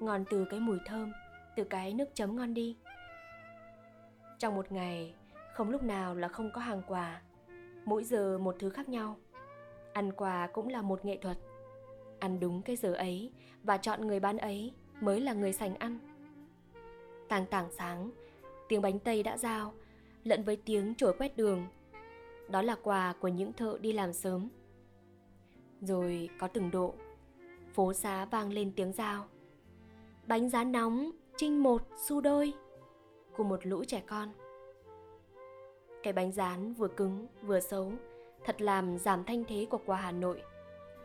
Ngon 0.01 0.25
từ 0.31 0.45
cái 0.51 0.61
mùi 0.61 0.79
thơm, 0.87 1.13
từ 1.57 1.65
cái 1.65 1.95
nước 1.95 2.05
chấm 2.15 2.37
ngon 2.37 2.55
đi. 2.55 2.77
Trong 4.39 4.55
một 4.55 4.73
ngày, 4.73 5.15
không 5.55 5.71
lúc 5.71 5.83
nào 5.83 6.15
là 6.15 6.29
không 6.29 6.51
có 6.55 6.61
hàng 6.61 6.83
quà. 6.87 7.23
Mỗi 7.85 8.05
giờ 8.05 8.39
một 8.39 8.57
thứ 8.59 8.71
khác 8.71 8.89
nhau. 8.89 9.17
Ăn 9.93 10.13
quà 10.13 10.47
cũng 10.53 10.69
là 10.69 10.83
một 10.83 11.05
nghệ 11.05 11.19
thuật. 11.23 11.37
Ăn 12.19 12.41
đúng 12.41 12.63
cái 12.63 12.77
giờ 12.77 12.93
ấy 12.93 13.33
và 13.63 13.77
chọn 13.77 14.07
người 14.07 14.21
bán 14.21 14.39
ấy 14.39 14.73
mới 15.01 15.21
là 15.21 15.33
người 15.33 15.53
sành 15.53 15.75
ăn. 15.75 15.99
Tàng 17.29 17.47
tảng 17.47 17.69
sáng, 17.79 18.11
tiếng 18.69 18.83
bánh 18.83 18.99
tây 18.99 19.23
đã 19.23 19.39
giao, 19.39 19.73
lẫn 20.25 20.43
với 20.45 20.57
tiếng 20.65 20.95
chổi 20.95 21.15
quét 21.19 21.37
đường 21.37 21.67
đó 22.49 22.63
là 22.63 22.77
quà 22.83 23.15
của 23.21 23.29
những 23.29 23.53
thợ 23.53 23.79
đi 23.81 23.93
làm 23.93 24.13
sớm. 24.13 24.49
Rồi 25.81 26.29
có 26.39 26.49
từng 26.49 26.71
độ, 26.71 26.95
phố 27.75 27.93
xá 27.93 28.25
vang 28.25 28.53
lên 28.53 28.73
tiếng 28.77 28.93
giao, 28.93 29.27
Bánh 30.27 30.49
giá 30.49 30.65
nóng, 30.65 31.11
trinh 31.37 31.63
một, 31.63 31.83
xu 31.97 32.21
đôi, 32.21 32.53
của 33.37 33.45
một 33.45 33.67
lũ 33.67 33.85
trẻ 33.85 34.03
con. 34.07 34.29
Cái 36.03 36.13
bánh 36.13 36.33
rán 36.33 36.75
vừa 36.75 36.89
cứng 36.89 37.27
vừa 37.43 37.61
xấu, 37.61 37.93
thật 38.45 38.61
làm 38.61 38.99
giảm 38.99 39.25
thanh 39.25 39.45
thế 39.45 39.67
của 39.71 39.81
quà 39.87 39.97
Hà 39.97 40.13
Nội. 40.13 40.43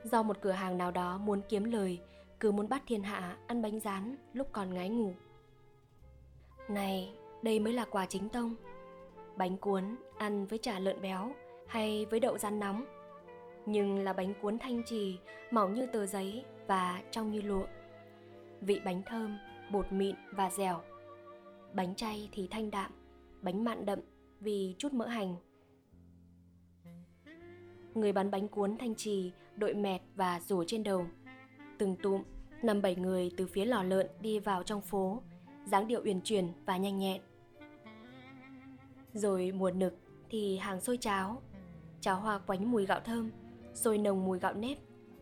Do 0.03 0.23
một 0.23 0.37
cửa 0.41 0.51
hàng 0.51 0.77
nào 0.77 0.91
đó 0.91 1.17
muốn 1.17 1.41
kiếm 1.49 1.63
lời, 1.63 1.99
cứ 2.39 2.51
muốn 2.51 2.69
bắt 2.69 2.83
thiên 2.87 3.03
hạ 3.03 3.37
ăn 3.47 3.61
bánh 3.61 3.79
rán 3.79 4.15
lúc 4.33 4.47
còn 4.51 4.73
ngái 4.73 4.89
ngủ. 4.89 5.13
Này, 6.67 7.15
đây 7.41 7.59
mới 7.59 7.73
là 7.73 7.85
quà 7.85 8.05
chính 8.05 8.29
tông 8.29 8.55
bánh 9.37 9.57
cuốn 9.57 9.95
ăn 10.17 10.45
với 10.45 10.59
chả 10.59 10.79
lợn 10.79 11.01
béo 11.01 11.31
hay 11.67 12.05
với 12.05 12.19
đậu 12.19 12.37
rán 12.37 12.59
nóng. 12.59 12.85
Nhưng 13.65 13.99
là 13.99 14.13
bánh 14.13 14.33
cuốn 14.41 14.59
thanh 14.59 14.83
trì, 14.85 15.17
mỏng 15.51 15.73
như 15.73 15.85
tờ 15.85 16.05
giấy 16.05 16.45
và 16.67 17.01
trong 17.11 17.31
như 17.31 17.41
lụa. 17.41 17.65
Vị 18.61 18.79
bánh 18.85 19.01
thơm, 19.05 19.37
bột 19.71 19.91
mịn 19.91 20.15
và 20.31 20.49
dẻo. 20.49 20.81
Bánh 21.73 21.95
chay 21.95 22.29
thì 22.31 22.47
thanh 22.51 22.71
đạm, 22.71 22.91
bánh 23.41 23.63
mặn 23.63 23.85
đậm 23.85 23.99
vì 24.39 24.75
chút 24.77 24.93
mỡ 24.93 25.07
hành. 25.07 25.35
Người 27.93 28.13
bán 28.13 28.31
bánh 28.31 28.47
cuốn 28.47 28.77
thanh 28.77 28.95
trì, 28.95 29.31
đội 29.55 29.73
mẹt 29.73 30.01
và 30.15 30.39
rủ 30.39 30.63
trên 30.67 30.83
đầu. 30.83 31.05
Từng 31.77 31.95
tụm, 31.95 32.23
năm 32.61 32.81
bảy 32.81 32.95
người 32.95 33.31
từ 33.37 33.47
phía 33.47 33.65
lò 33.65 33.83
lợn 33.83 34.07
đi 34.21 34.39
vào 34.39 34.63
trong 34.63 34.81
phố, 34.81 35.21
dáng 35.65 35.87
điệu 35.87 36.01
uyển 36.05 36.21
chuyển 36.21 36.47
và 36.65 36.77
nhanh 36.77 36.97
nhẹn 36.97 37.21
rồi 39.13 39.51
mùa 39.51 39.71
nực 39.71 39.93
thì 40.29 40.57
hàng 40.57 40.81
xôi 40.81 40.97
cháo. 40.97 41.41
Cháo 42.01 42.19
hoa 42.19 42.39
quánh 42.39 42.71
mùi 42.71 42.85
gạo 42.85 42.99
thơm 42.99 43.31
Xôi 43.73 43.97
nồng 43.97 44.25
mùi 44.25 44.39
gạo 44.39 44.53
nếp 44.53 44.77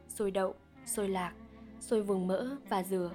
Xôi 0.08 0.32
đậu, 0.32 0.56
xôi 0.86 1.10
lạc 1.10 1.34
Xôi 1.80 2.02
vừng 2.02 2.28
mỡ 2.28 2.56
và 2.70 2.84
dừa. 2.84 3.12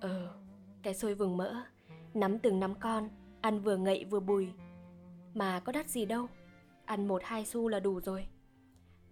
Ờ, 0.00 0.34
cái 0.82 0.94
xôi 0.94 1.14
vừng 1.14 1.36
mỡ 1.36 1.62
Nắm 2.14 2.38
từng 2.38 2.60
nắm 2.60 2.74
con 2.74 3.08
Ăn 3.40 3.60
vừa 3.60 3.76
ngậy 3.76 4.04
vừa 4.04 4.20
bùi. 4.20 4.48
Mà 5.34 5.60
có 5.60 5.72
đắt 5.72 5.88
gì 5.88 6.04
đâu 6.04 6.26
Ăn 6.84 7.08
một 7.08 7.22
hai 7.24 7.44
xu 7.44 7.68
là 7.68 7.80
đủ 7.80 8.00
rồi. 8.00 8.26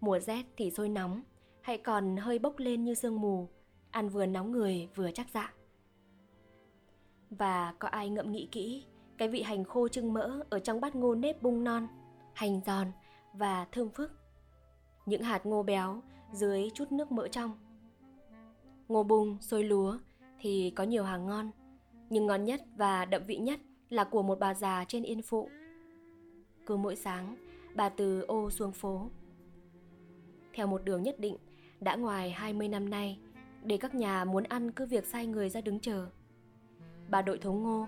Mùa 0.00 0.18
rét 0.18 0.44
thì 0.56 0.70
xôi 0.70 0.88
nóng 0.88 1.22
Hay 1.62 1.78
còn 1.78 2.16
hơi 2.16 2.38
bốc 2.38 2.58
lên 2.58 2.84
như 2.84 2.94
sương 2.94 3.20
mù 3.20 3.48
Ăn 3.90 4.08
vừa 4.08 4.26
nóng 4.26 4.52
người 4.52 4.88
vừa 4.94 5.10
chắc 5.10 5.26
dạ. 5.30 5.54
Và 7.30 7.74
có 7.78 7.88
ai 7.88 8.10
ngậm 8.10 8.32
nghĩ 8.32 8.48
kỹ 8.52 8.84
cái 9.18 9.28
vị 9.28 9.42
hành 9.42 9.64
khô 9.64 9.88
trưng 9.88 10.12
mỡ 10.12 10.40
ở 10.50 10.58
trong 10.58 10.80
bát 10.80 10.96
ngô 10.96 11.14
nếp 11.14 11.42
bung 11.42 11.64
non, 11.64 11.86
hành 12.34 12.60
giòn 12.66 12.86
và 13.32 13.66
thơm 13.72 13.90
phức. 13.90 14.12
Những 15.06 15.22
hạt 15.22 15.46
ngô 15.46 15.62
béo 15.62 16.02
dưới 16.32 16.70
chút 16.74 16.92
nước 16.92 17.12
mỡ 17.12 17.28
trong. 17.28 17.58
Ngô 18.88 19.02
bung, 19.02 19.36
xôi 19.40 19.64
lúa 19.64 19.98
thì 20.40 20.72
có 20.76 20.84
nhiều 20.84 21.04
hàng 21.04 21.26
ngon, 21.26 21.50
nhưng 22.10 22.26
ngon 22.26 22.44
nhất 22.44 22.62
và 22.76 23.04
đậm 23.04 23.22
vị 23.26 23.36
nhất 23.36 23.60
là 23.88 24.04
của 24.04 24.22
một 24.22 24.38
bà 24.38 24.54
già 24.54 24.84
trên 24.88 25.02
Yên 25.02 25.22
Phụ. 25.22 25.48
Cứ 26.66 26.76
mỗi 26.76 26.96
sáng, 26.96 27.36
bà 27.74 27.88
từ 27.88 28.20
ô 28.22 28.50
xuống 28.50 28.72
phố. 28.72 29.10
Theo 30.54 30.66
một 30.66 30.84
đường 30.84 31.02
nhất 31.02 31.20
định, 31.20 31.36
đã 31.80 31.96
ngoài 31.96 32.30
20 32.30 32.68
năm 32.68 32.90
nay, 32.90 33.18
để 33.62 33.76
các 33.76 33.94
nhà 33.94 34.24
muốn 34.24 34.44
ăn 34.44 34.70
cứ 34.70 34.86
việc 34.86 35.06
sai 35.06 35.26
người 35.26 35.48
ra 35.48 35.60
đứng 35.60 35.80
chờ. 35.80 36.06
Bà 37.08 37.22
đội 37.22 37.38
thống 37.38 37.62
ngô, 37.62 37.86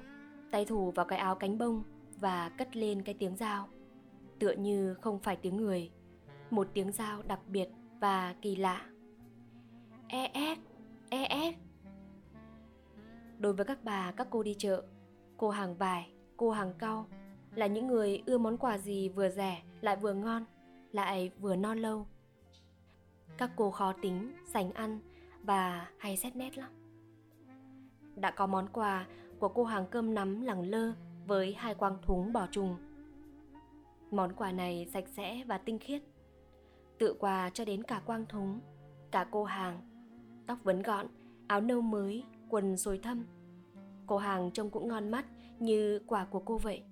tay 0.50 0.64
thủ 0.64 0.90
vào 0.90 1.07
cái 1.07 1.19
áo 1.19 1.35
cánh 1.35 1.59
bông 1.59 1.83
và 2.21 2.49
cất 2.49 2.76
lên 2.76 3.02
cái 3.02 3.14
tiếng 3.19 3.37
dao. 3.37 3.69
Tựa 4.38 4.52
như 4.52 4.95
không 4.95 5.19
phải 5.19 5.37
tiếng 5.37 5.57
người, 5.57 5.90
một 6.50 6.69
tiếng 6.75 6.92
dao 6.92 7.23
đặc 7.23 7.40
biệt 7.49 7.69
và 8.00 8.35
kỳ 8.42 8.57
lạ. 8.57 8.87
E 10.09 10.30
ép, 10.33 10.59
e 11.11 11.25
ép. 11.25 11.54
Đối 13.38 13.52
với 13.52 13.66
các 13.66 13.78
bà, 13.85 14.12
các 14.12 14.26
cô 14.30 14.42
đi 14.42 14.54
chợ, 14.59 14.85
cô 15.37 15.50
hàng 15.50 15.76
vải, 15.76 16.12
cô 16.37 16.50
hàng 16.50 16.75
cau 16.78 17.07
là 17.54 17.66
những 17.66 17.87
người 17.87 18.23
ưa 18.26 18.38
món 18.38 18.57
quà 18.57 18.78
gì 18.78 19.09
vừa 19.09 19.28
rẻ 19.28 19.62
lại 19.80 19.97
vừa 19.97 20.14
ngon, 20.14 20.45
lại 20.92 21.30
vừa 21.38 21.57
non 21.57 21.78
lâu. 21.78 22.07
Các 23.38 23.50
cô 23.57 23.71
khó 23.71 23.92
tính, 24.02 24.33
sành 24.47 24.73
ăn 24.73 25.00
và 25.42 25.90
hay 25.99 26.16
xét 26.16 26.37
nét 26.37 26.59
lắm. 26.59 26.71
Đã 28.16 28.30
có 28.30 28.47
món 28.47 28.69
quà 28.69 29.07
của 29.40 29.49
cô 29.49 29.64
hàng 29.64 29.87
cơm 29.90 30.14
nắm 30.14 30.40
lẳng 30.40 30.62
lơ 30.62 30.92
với 31.26 31.54
hai 31.54 31.75
quang 31.75 31.99
thúng 32.02 32.32
bò 32.32 32.47
trùng. 32.50 32.76
Món 34.11 34.32
quà 34.32 34.52
này 34.52 34.87
sạch 34.92 35.09
sẽ 35.09 35.44
và 35.47 35.59
tinh 35.59 35.78
khiết. 35.78 36.02
Tự 36.99 37.14
quà 37.18 37.50
cho 37.50 37.64
đến 37.64 37.82
cả 37.82 38.02
quang 38.06 38.26
thúng, 38.26 38.61
cả 39.11 39.26
cô 39.30 39.44
hàng. 39.44 39.80
Tóc 40.47 40.59
vấn 40.64 40.82
gọn, 40.82 41.06
áo 41.47 41.61
nâu 41.61 41.80
mới, 41.80 42.25
quần 42.49 42.76
xồi 42.76 42.99
thâm. 42.99 43.25
Cô 44.06 44.16
hàng 44.16 44.50
trông 44.50 44.70
cũng 44.70 44.88
ngon 44.88 45.11
mắt 45.11 45.25
như 45.59 46.00
quà 46.06 46.25
của 46.25 46.40
cô 46.44 46.59
vậy. 46.59 46.82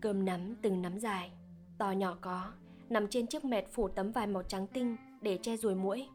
Cơm 0.00 0.24
nắm 0.24 0.54
từng 0.62 0.82
nắm 0.82 0.98
dài, 0.98 1.30
to 1.78 1.90
nhỏ 1.90 2.16
có, 2.20 2.52
nằm 2.88 3.08
trên 3.08 3.26
chiếc 3.26 3.44
mẹt 3.44 3.64
phủ 3.70 3.88
tấm 3.88 4.12
vải 4.12 4.26
màu 4.26 4.42
trắng 4.42 4.66
tinh 4.66 4.96
để 5.20 5.38
che 5.42 5.56
ruồi 5.56 5.74
muỗi. 5.74 6.08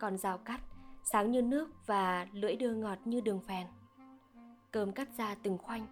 Còn 0.00 0.18
rào 0.18 0.38
cắt, 0.38 0.60
sáng 1.04 1.30
như 1.30 1.42
nước 1.42 1.86
và 1.86 2.26
lưỡi 2.32 2.56
đưa 2.56 2.74
ngọt 2.74 2.98
như 3.04 3.20
đường 3.20 3.40
phèn. 3.40 3.66
Cơm 4.70 4.92
cắt 4.92 5.08
ra 5.16 5.34
từng 5.42 5.58
khoanh. 5.58 5.86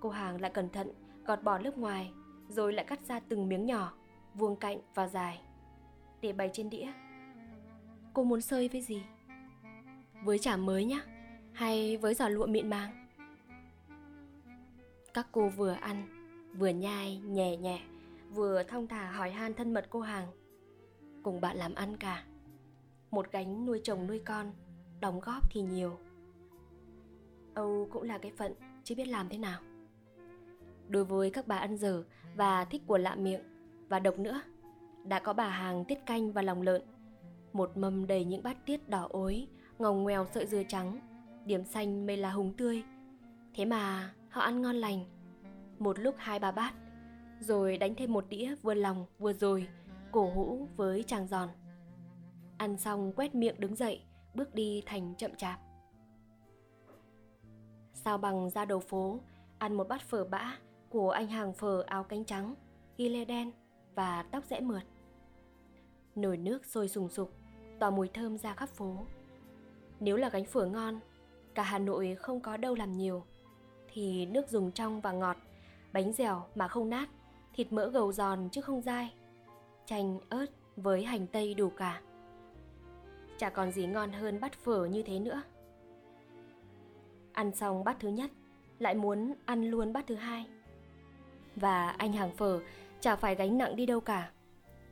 Cô 0.00 0.10
hàng 0.10 0.40
lại 0.40 0.50
cẩn 0.54 0.68
thận 0.70 0.92
gọt 1.24 1.42
bỏ 1.42 1.58
lớp 1.58 1.78
ngoài, 1.78 2.12
rồi 2.48 2.72
lại 2.72 2.84
cắt 2.84 3.00
ra 3.08 3.20
từng 3.20 3.48
miếng 3.48 3.66
nhỏ, 3.66 3.92
vuông 4.34 4.56
cạnh 4.56 4.78
và 4.94 5.08
dài, 5.08 5.40
để 6.20 6.32
bày 6.32 6.50
trên 6.52 6.70
đĩa. 6.70 6.92
Cô 8.14 8.24
muốn 8.24 8.40
sơi 8.40 8.68
với 8.68 8.80
gì? 8.80 9.02
Với 10.24 10.38
chả 10.38 10.56
mới 10.56 10.84
nhá, 10.84 11.00
hay 11.52 11.96
với 11.96 12.14
giò 12.14 12.28
lụa 12.28 12.46
mịn 12.46 12.70
màng? 12.70 13.08
Các 15.14 15.26
cô 15.32 15.48
vừa 15.48 15.72
ăn, 15.72 16.08
vừa 16.58 16.68
nhai 16.68 17.18
nhẹ 17.18 17.56
nhẹ, 17.56 17.80
vừa 18.30 18.62
thong 18.62 18.86
thả 18.86 19.10
hỏi 19.10 19.30
han 19.30 19.54
thân 19.54 19.74
mật 19.74 19.86
cô 19.90 20.00
hàng. 20.00 20.26
Cùng 21.22 21.40
bạn 21.40 21.56
làm 21.56 21.74
ăn 21.74 21.96
cả. 21.96 22.24
Một 23.10 23.32
gánh 23.32 23.66
nuôi 23.66 23.80
chồng 23.84 24.06
nuôi 24.06 24.18
con, 24.18 24.52
đóng 25.00 25.20
góp 25.20 25.50
thì 25.50 25.62
nhiều. 25.62 25.98
Âu 27.54 27.88
cũng 27.92 28.02
là 28.02 28.18
cái 28.18 28.32
phận, 28.36 28.54
chứ 28.84 28.94
biết 28.94 29.08
làm 29.08 29.28
thế 29.28 29.38
nào. 29.38 29.60
Đối 30.88 31.04
với 31.04 31.30
các 31.30 31.46
bà 31.46 31.56
ăn 31.56 31.76
dở 31.76 32.04
và 32.36 32.64
thích 32.64 32.82
của 32.86 32.98
lạ 32.98 33.14
miệng 33.14 33.42
và 33.88 33.98
độc 33.98 34.18
nữa, 34.18 34.40
đã 35.04 35.20
có 35.20 35.32
bà 35.32 35.48
hàng 35.48 35.84
tiết 35.84 36.06
canh 36.06 36.32
và 36.32 36.42
lòng 36.42 36.62
lợn. 36.62 36.82
Một 37.52 37.76
mâm 37.76 38.06
đầy 38.06 38.24
những 38.24 38.42
bát 38.42 38.66
tiết 38.66 38.88
đỏ 38.88 39.06
ối, 39.10 39.46
ngồng 39.78 40.02
ngoèo 40.02 40.26
sợi 40.34 40.46
dưa 40.46 40.62
trắng, 40.68 41.00
điểm 41.44 41.64
xanh 41.64 42.06
mây 42.06 42.16
lá 42.16 42.30
húng 42.30 42.54
tươi. 42.56 42.82
Thế 43.54 43.64
mà 43.64 44.14
họ 44.28 44.40
ăn 44.40 44.62
ngon 44.62 44.76
lành. 44.76 45.04
Một 45.78 45.98
lúc 45.98 46.14
hai 46.18 46.38
ba 46.38 46.52
bát, 46.52 46.74
rồi 47.40 47.78
đánh 47.78 47.94
thêm 47.94 48.12
một 48.12 48.24
đĩa 48.28 48.54
vừa 48.62 48.74
lòng 48.74 49.06
vừa 49.18 49.32
rồi, 49.32 49.68
cổ 50.12 50.30
hũ 50.34 50.68
với 50.76 51.02
tràng 51.02 51.26
giòn. 51.26 51.48
Ăn 52.58 52.78
xong 52.78 53.12
quét 53.16 53.34
miệng 53.34 53.60
đứng 53.60 53.76
dậy, 53.76 54.00
bước 54.34 54.54
đi 54.54 54.82
thành 54.86 55.14
chậm 55.14 55.34
chạp. 55.36 55.60
Sao 57.92 58.18
bằng 58.18 58.50
ra 58.50 58.64
đầu 58.64 58.80
phố, 58.80 59.18
ăn 59.58 59.74
một 59.74 59.88
bát 59.88 60.02
phở 60.02 60.24
bã 60.24 60.58
của 60.88 61.10
anh 61.10 61.28
hàng 61.28 61.52
phở 61.52 61.82
áo 61.86 62.04
cánh 62.04 62.24
trắng, 62.24 62.54
ghi 62.96 63.08
lê 63.08 63.24
đen 63.24 63.52
và 63.94 64.22
tóc 64.22 64.44
rẽ 64.50 64.60
mượt. 64.60 64.82
Nồi 66.14 66.36
nước 66.36 66.66
sôi 66.66 66.88
sùng 66.88 67.08
sục, 67.08 67.32
tỏa 67.78 67.90
mùi 67.90 68.08
thơm 68.08 68.38
ra 68.38 68.54
khắp 68.54 68.68
phố. 68.68 68.96
Nếu 70.00 70.16
là 70.16 70.28
gánh 70.28 70.44
phở 70.44 70.66
ngon, 70.66 71.00
cả 71.54 71.62
Hà 71.62 71.78
Nội 71.78 72.14
không 72.14 72.40
có 72.40 72.56
đâu 72.56 72.74
làm 72.74 72.92
nhiều, 72.92 73.24
thì 73.92 74.26
nước 74.26 74.48
dùng 74.48 74.72
trong 74.72 75.00
và 75.00 75.12
ngọt, 75.12 75.36
bánh 75.92 76.12
dẻo 76.12 76.42
mà 76.54 76.68
không 76.68 76.90
nát, 76.90 77.08
thịt 77.54 77.72
mỡ 77.72 77.88
gầu 77.88 78.12
giòn 78.12 78.48
chứ 78.52 78.60
không 78.60 78.82
dai, 78.82 79.14
chanh, 79.86 80.20
ớt 80.28 80.46
với 80.76 81.04
hành 81.04 81.26
tây 81.26 81.54
đủ 81.54 81.70
cả. 81.70 82.00
Chả 83.38 83.50
còn 83.50 83.70
gì 83.72 83.86
ngon 83.86 84.12
hơn 84.12 84.40
bát 84.40 84.52
phở 84.52 84.84
như 84.84 85.02
thế 85.02 85.18
nữa. 85.18 85.42
Ăn 87.32 87.54
xong 87.54 87.84
bát 87.84 87.96
thứ 88.00 88.08
nhất, 88.08 88.30
lại 88.78 88.94
muốn 88.94 89.34
ăn 89.44 89.70
luôn 89.70 89.92
bát 89.92 90.04
thứ 90.06 90.14
hai. 90.14 90.46
Và 91.56 91.88
anh 91.88 92.12
hàng 92.12 92.36
phở 92.36 92.60
chả 93.00 93.16
phải 93.16 93.34
gánh 93.34 93.58
nặng 93.58 93.76
đi 93.76 93.86
đâu 93.86 94.00
cả. 94.00 94.30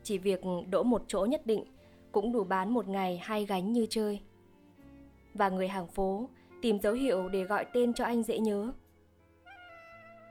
Chỉ 0.02 0.18
việc 0.18 0.40
đỗ 0.70 0.82
một 0.82 1.04
chỗ 1.06 1.24
nhất 1.24 1.46
định 1.46 1.64
cũng 2.12 2.32
đủ 2.32 2.44
bán 2.44 2.74
một 2.74 2.88
ngày 2.88 3.20
hai 3.24 3.46
gánh 3.46 3.72
như 3.72 3.86
chơi. 3.90 4.20
Và 5.34 5.48
người 5.48 5.68
hàng 5.68 5.88
phố 5.88 6.28
tìm 6.62 6.80
dấu 6.80 6.94
hiệu 6.94 7.28
để 7.28 7.44
gọi 7.44 7.66
tên 7.72 7.94
cho 7.94 8.04
anh 8.04 8.22
dễ 8.22 8.38
nhớ. 8.38 8.72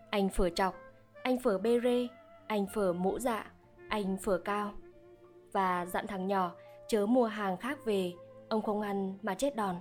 Anh 0.09 0.29
phở 0.29 0.49
chọc, 0.49 0.75
anh 1.23 1.39
phở 1.39 1.57
bê 1.57 1.79
rê, 1.83 2.07
anh 2.47 2.65
phở 2.73 2.93
mũ 2.93 3.19
dạ, 3.19 3.51
anh 3.89 4.17
phở 4.17 4.37
cao. 4.37 4.73
Và 5.51 5.85
dặn 5.85 6.07
thằng 6.07 6.27
nhỏ 6.27 6.55
chớ 6.87 7.05
mua 7.05 7.25
hàng 7.25 7.57
khác 7.57 7.85
về, 7.85 8.13
ông 8.49 8.61
không 8.61 8.81
ăn 8.81 9.17
mà 9.21 9.35
chết 9.35 9.55
đòn. 9.55 9.75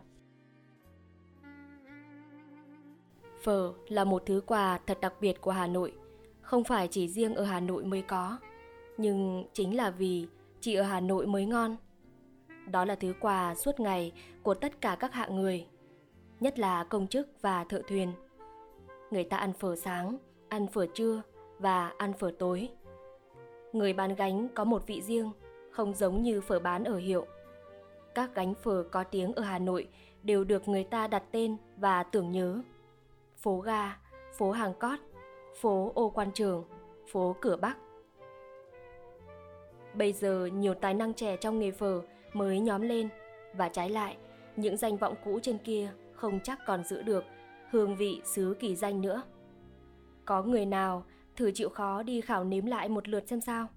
Phở 3.42 3.72
là 3.88 4.04
một 4.04 4.22
thứ 4.26 4.42
quà 4.46 4.78
thật 4.86 4.98
đặc 5.00 5.14
biệt 5.20 5.40
của 5.40 5.50
Hà 5.50 5.66
Nội, 5.66 5.92
không 6.40 6.64
phải 6.64 6.88
chỉ 6.88 7.08
riêng 7.08 7.34
ở 7.34 7.44
Hà 7.44 7.60
Nội 7.60 7.84
mới 7.84 8.02
có, 8.02 8.38
nhưng 8.96 9.44
chính 9.52 9.76
là 9.76 9.90
vì 9.90 10.26
chỉ 10.60 10.74
ở 10.74 10.82
Hà 10.82 11.00
Nội 11.00 11.26
mới 11.26 11.46
ngon. 11.46 11.76
Đó 12.66 12.84
là 12.84 12.94
thứ 12.94 13.14
quà 13.20 13.54
suốt 13.54 13.80
ngày 13.80 14.12
của 14.42 14.54
tất 14.54 14.80
cả 14.80 14.96
các 15.00 15.12
hạng 15.12 15.36
người, 15.36 15.66
nhất 16.40 16.58
là 16.58 16.84
công 16.84 17.06
chức 17.06 17.28
và 17.40 17.64
thợ 17.64 17.82
thuyền. 17.88 18.12
Người 19.10 19.24
ta 19.24 19.36
ăn 19.36 19.52
phở 19.52 19.76
sáng, 19.76 20.16
ăn 20.48 20.66
phở 20.66 20.86
trưa 20.94 21.22
và 21.58 21.92
ăn 21.98 22.12
phở 22.12 22.32
tối. 22.38 22.68
Người 23.72 23.92
bán 23.92 24.14
gánh 24.14 24.48
có 24.54 24.64
một 24.64 24.86
vị 24.86 25.02
riêng, 25.02 25.30
không 25.74 25.94
giống 25.94 26.22
như 26.22 26.40
phở 26.40 26.58
bán 26.58 26.84
ở 26.84 26.96
hiệu. 26.96 27.26
Các 28.14 28.34
gánh 28.34 28.54
phở 28.54 28.84
có 28.90 29.04
tiếng 29.04 29.32
ở 29.32 29.42
Hà 29.42 29.58
Nội 29.58 29.88
đều 30.22 30.44
được 30.44 30.68
người 30.68 30.84
ta 30.84 31.08
đặt 31.08 31.22
tên 31.30 31.56
và 31.76 32.02
tưởng 32.02 32.30
nhớ 32.30 32.62
phố 33.36 33.60
ga, 33.60 33.96
phố 34.32 34.50
Hàng 34.50 34.74
Cót, 34.74 34.98
phố 35.60 35.92
Ô 35.94 36.10
Quan 36.10 36.30
Trường, 36.34 36.64
phố 37.12 37.36
Cửa 37.40 37.56
Bắc. 37.56 37.76
Bây 39.94 40.12
giờ 40.12 40.46
nhiều 40.46 40.74
tài 40.74 40.94
năng 40.94 41.14
trẻ 41.14 41.36
trong 41.36 41.58
nghề 41.58 41.70
phở 41.70 42.02
mới 42.32 42.60
nhóm 42.60 42.82
lên 42.82 43.08
và 43.56 43.68
trái 43.68 43.90
lại, 43.90 44.16
những 44.56 44.76
danh 44.76 44.96
vọng 44.96 45.14
cũ 45.24 45.38
trên 45.42 45.58
kia 45.58 45.92
không 46.12 46.40
chắc 46.40 46.58
còn 46.66 46.84
giữ 46.84 47.02
được 47.02 47.24
hương 47.70 47.96
vị 47.96 48.20
xứ 48.24 48.56
kỳ 48.60 48.76
danh 48.76 49.00
nữa. 49.00 49.22
Có 50.24 50.42
người 50.42 50.66
nào 50.66 51.04
thử 51.36 51.50
chịu 51.50 51.68
khó 51.68 52.02
đi 52.02 52.20
khảo 52.20 52.44
nếm 52.44 52.66
lại 52.66 52.88
một 52.88 53.08
lượt 53.08 53.24
xem 53.28 53.40
sao? 53.40 53.68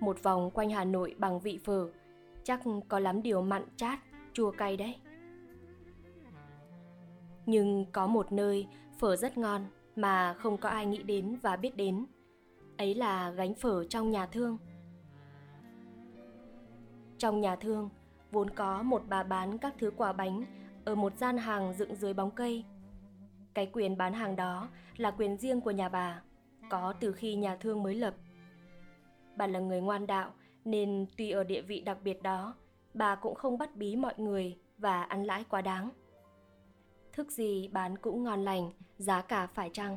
Một 0.00 0.22
vòng 0.22 0.50
quanh 0.50 0.70
Hà 0.70 0.84
Nội 0.84 1.14
bằng 1.18 1.40
vị 1.40 1.58
phở, 1.64 1.88
chắc 2.42 2.60
có 2.88 2.98
lắm 2.98 3.22
điều 3.22 3.42
mặn 3.42 3.62
chát, 3.76 3.98
chua 4.32 4.50
cay 4.50 4.76
đấy. 4.76 4.96
Nhưng 7.46 7.86
có 7.92 8.06
một 8.06 8.32
nơi 8.32 8.66
phở 8.98 9.16
rất 9.16 9.38
ngon 9.38 9.66
mà 9.96 10.34
không 10.34 10.56
có 10.56 10.68
ai 10.68 10.86
nghĩ 10.86 11.02
đến 11.02 11.36
và 11.42 11.56
biết 11.56 11.76
đến. 11.76 12.06
Ấy 12.76 12.94
là 12.94 13.30
gánh 13.30 13.54
phở 13.54 13.84
trong 13.84 14.10
nhà 14.10 14.26
thương. 14.26 14.58
Trong 17.18 17.40
nhà 17.40 17.56
thương, 17.56 17.90
vốn 18.30 18.50
có 18.50 18.82
một 18.82 19.02
bà 19.08 19.22
bán 19.22 19.58
các 19.58 19.74
thứ 19.78 19.90
quả 19.96 20.12
bánh 20.12 20.44
ở 20.84 20.94
một 20.94 21.18
gian 21.18 21.38
hàng 21.38 21.74
dựng 21.74 21.96
dưới 21.96 22.14
bóng 22.14 22.30
cây. 22.30 22.64
Cái 23.54 23.70
quyền 23.72 23.96
bán 23.96 24.12
hàng 24.12 24.36
đó 24.36 24.68
là 24.96 25.10
quyền 25.10 25.36
riêng 25.36 25.60
của 25.60 25.70
nhà 25.70 25.88
bà, 25.88 26.22
có 26.70 26.94
từ 27.00 27.12
khi 27.12 27.34
nhà 27.34 27.56
thương 27.56 27.82
mới 27.82 27.94
lập. 27.94 28.14
Bà 29.36 29.46
là 29.46 29.60
người 29.60 29.80
ngoan 29.80 30.06
đạo 30.06 30.32
nên 30.64 31.06
tuy 31.16 31.30
ở 31.30 31.44
địa 31.44 31.62
vị 31.62 31.80
đặc 31.80 31.98
biệt 32.04 32.22
đó, 32.22 32.54
bà 32.94 33.14
cũng 33.14 33.34
không 33.34 33.58
bắt 33.58 33.76
bí 33.76 33.96
mọi 33.96 34.14
người 34.16 34.58
và 34.78 35.02
ăn 35.02 35.24
lãi 35.24 35.44
quá 35.44 35.60
đáng 35.60 35.90
thức 37.14 37.30
gì 37.30 37.68
bán 37.68 37.98
cũng 37.98 38.24
ngon 38.24 38.44
lành, 38.44 38.70
giá 38.98 39.22
cả 39.22 39.46
phải 39.46 39.70
chăng. 39.72 39.96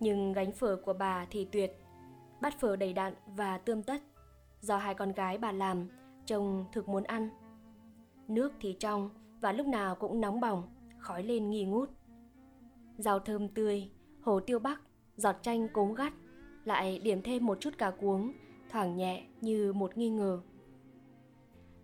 Nhưng 0.00 0.32
gánh 0.32 0.52
phở 0.52 0.76
của 0.76 0.92
bà 0.92 1.26
thì 1.30 1.44
tuyệt, 1.44 1.72
bát 2.40 2.60
phở 2.60 2.76
đầy 2.76 2.92
đặn 2.92 3.14
và 3.26 3.58
tươm 3.58 3.82
tất, 3.82 4.02
do 4.60 4.76
hai 4.76 4.94
con 4.94 5.12
gái 5.12 5.38
bà 5.38 5.52
làm, 5.52 5.88
chồng 6.26 6.64
thực 6.72 6.88
muốn 6.88 7.04
ăn. 7.04 7.28
Nước 8.28 8.52
thì 8.60 8.76
trong 8.80 9.10
và 9.40 9.52
lúc 9.52 9.66
nào 9.66 9.94
cũng 9.94 10.20
nóng 10.20 10.40
bỏng, 10.40 10.62
khói 10.98 11.22
lên 11.22 11.50
nghi 11.50 11.64
ngút. 11.64 11.90
Rau 12.98 13.18
thơm 13.18 13.48
tươi, 13.48 13.90
hồ 14.22 14.40
tiêu 14.40 14.58
bắc, 14.58 14.80
giọt 15.16 15.36
chanh 15.42 15.68
cốm 15.68 15.94
gắt, 15.94 16.12
lại 16.64 16.98
điểm 16.98 17.22
thêm 17.22 17.46
một 17.46 17.60
chút 17.60 17.78
cà 17.78 17.90
cuống, 17.90 18.32
thoảng 18.70 18.96
nhẹ 18.96 19.22
như 19.40 19.72
một 19.72 19.98
nghi 19.98 20.10
ngờ. 20.10 20.40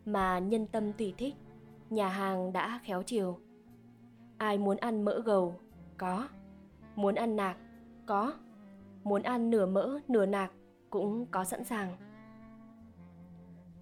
Mà 0.05 0.39
nhân 0.39 0.67
tâm 0.67 0.93
tùy 0.93 1.15
thích, 1.19 1.35
nhà 1.91 2.09
hàng 2.09 2.53
đã 2.53 2.81
khéo 2.85 3.03
chiều. 3.03 3.39
Ai 4.39 4.59
muốn 4.59 4.77
ăn 4.77 5.05
mỡ 5.05 5.21
gầu? 5.25 5.61
Có. 5.97 6.29
Muốn 6.97 7.15
ăn 7.15 7.37
nạc? 7.37 7.57
Có. 8.07 8.35
Muốn 9.05 9.23
ăn 9.23 9.51
nửa 9.51 9.67
mỡ, 9.67 9.99
nửa 10.09 10.27
nạc 10.27 10.53
cũng 10.91 11.27
có 11.27 11.45
sẵn 11.45 11.65
sàng. 11.65 11.97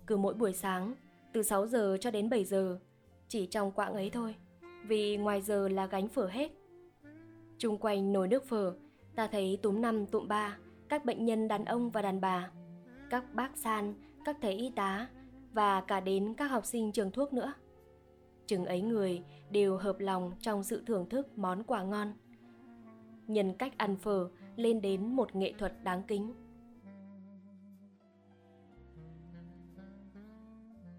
Cứ 0.06 0.16
mỗi 0.16 0.34
buổi 0.34 0.52
sáng, 0.52 0.94
từ 1.32 1.42
6 1.42 1.66
giờ 1.66 1.96
cho 2.00 2.10
đến 2.10 2.30
7 2.30 2.44
giờ, 2.44 2.78
chỉ 3.28 3.46
trong 3.46 3.72
quãng 3.72 3.94
ấy 3.94 4.10
thôi, 4.10 4.34
vì 4.86 5.16
ngoài 5.16 5.42
giờ 5.42 5.68
là 5.68 5.86
gánh 5.86 6.08
phở 6.08 6.26
hết. 6.26 6.52
Trung 7.58 7.78
quanh 7.78 8.12
nồi 8.12 8.28
nước 8.28 8.44
phở, 8.44 8.74
ta 9.14 9.26
thấy 9.26 9.58
túm 9.62 9.80
năm 9.80 10.06
tụm 10.06 10.28
ba, 10.28 10.58
các 10.88 11.04
bệnh 11.04 11.24
nhân 11.24 11.48
đàn 11.48 11.64
ông 11.64 11.90
và 11.90 12.02
đàn 12.02 12.20
bà, 12.20 12.50
các 13.10 13.34
bác 13.34 13.56
san, 13.56 13.94
các 14.24 14.36
thầy 14.40 14.52
y 14.52 14.70
tá 14.70 15.08
và 15.52 15.80
cả 15.80 16.00
đến 16.00 16.34
các 16.34 16.46
học 16.46 16.64
sinh 16.64 16.92
trường 16.92 17.10
thuốc 17.10 17.32
nữa. 17.32 17.52
Chừng 18.46 18.64
ấy 18.64 18.80
người 18.80 19.22
đều 19.50 19.76
hợp 19.76 19.96
lòng 19.98 20.32
trong 20.40 20.62
sự 20.62 20.82
thưởng 20.86 21.08
thức 21.08 21.38
món 21.38 21.62
quà 21.62 21.82
ngon. 21.82 22.12
Nhân 23.26 23.54
cách 23.58 23.78
ăn 23.78 23.96
phở 23.96 24.28
lên 24.56 24.80
đến 24.80 25.16
một 25.16 25.36
nghệ 25.36 25.52
thuật 25.58 25.84
đáng 25.84 26.02
kính. 26.02 26.34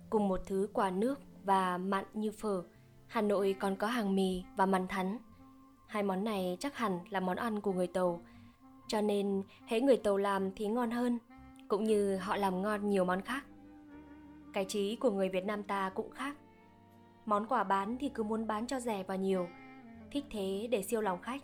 Cùng 0.10 0.28
một 0.28 0.40
thứ 0.46 0.70
quả 0.74 0.92
nước 0.92 1.20
và 1.44 1.78
mặn 1.78 2.06
như 2.14 2.32
phở, 2.32 2.64
Hà 3.08 3.22
Nội 3.22 3.56
còn 3.60 3.76
có 3.76 3.88
hàng 3.88 4.16
mì 4.16 4.44
và 4.56 4.66
mằn 4.66 4.88
thắn. 4.88 5.18
Hai 5.88 6.04
món 6.04 6.24
này 6.24 6.58
chắc 6.60 6.78
hẳn 6.78 7.00
là 7.10 7.20
món 7.20 7.38
ăn 7.38 7.62
của 7.62 7.74
người 7.74 7.88
Tàu, 7.88 8.22
cho 8.88 9.02
nên 9.02 9.44
hễ 9.66 9.82
người 9.82 9.98
Tàu 9.98 10.18
làm 10.18 10.52
thì 10.56 10.68
ngon 10.68 10.92
hơn, 10.92 11.20
cũng 11.68 11.84
như 11.84 12.18
họ 12.18 12.36
làm 12.36 12.62
ngon 12.62 12.90
nhiều 12.90 13.06
món 13.06 13.22
khác. 13.22 13.46
Cái 14.54 14.66
trí 14.66 14.96
của 14.96 15.12
người 15.12 15.30
Việt 15.30 15.46
Nam 15.46 15.64
ta 15.64 15.90
cũng 15.90 16.12
khác. 16.12 16.38
Món 17.26 17.48
quà 17.48 17.64
bán 17.64 17.98
thì 18.00 18.10
cứ 18.10 18.24
muốn 18.24 18.48
bán 18.48 18.68
cho 18.68 18.80
rẻ 18.80 19.04
và 19.04 19.16
nhiều, 19.16 19.48
thích 20.12 20.26
thế 20.32 20.68
để 20.72 20.84
siêu 20.84 21.02
lòng 21.02 21.22
khách, 21.22 21.42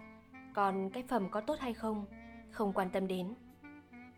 còn 0.53 0.89
cái 0.89 1.03
phẩm 1.07 1.29
có 1.31 1.41
tốt 1.41 1.55
hay 1.59 1.73
không, 1.73 2.05
không 2.51 2.73
quan 2.73 2.89
tâm 2.89 3.07
đến. 3.07 3.33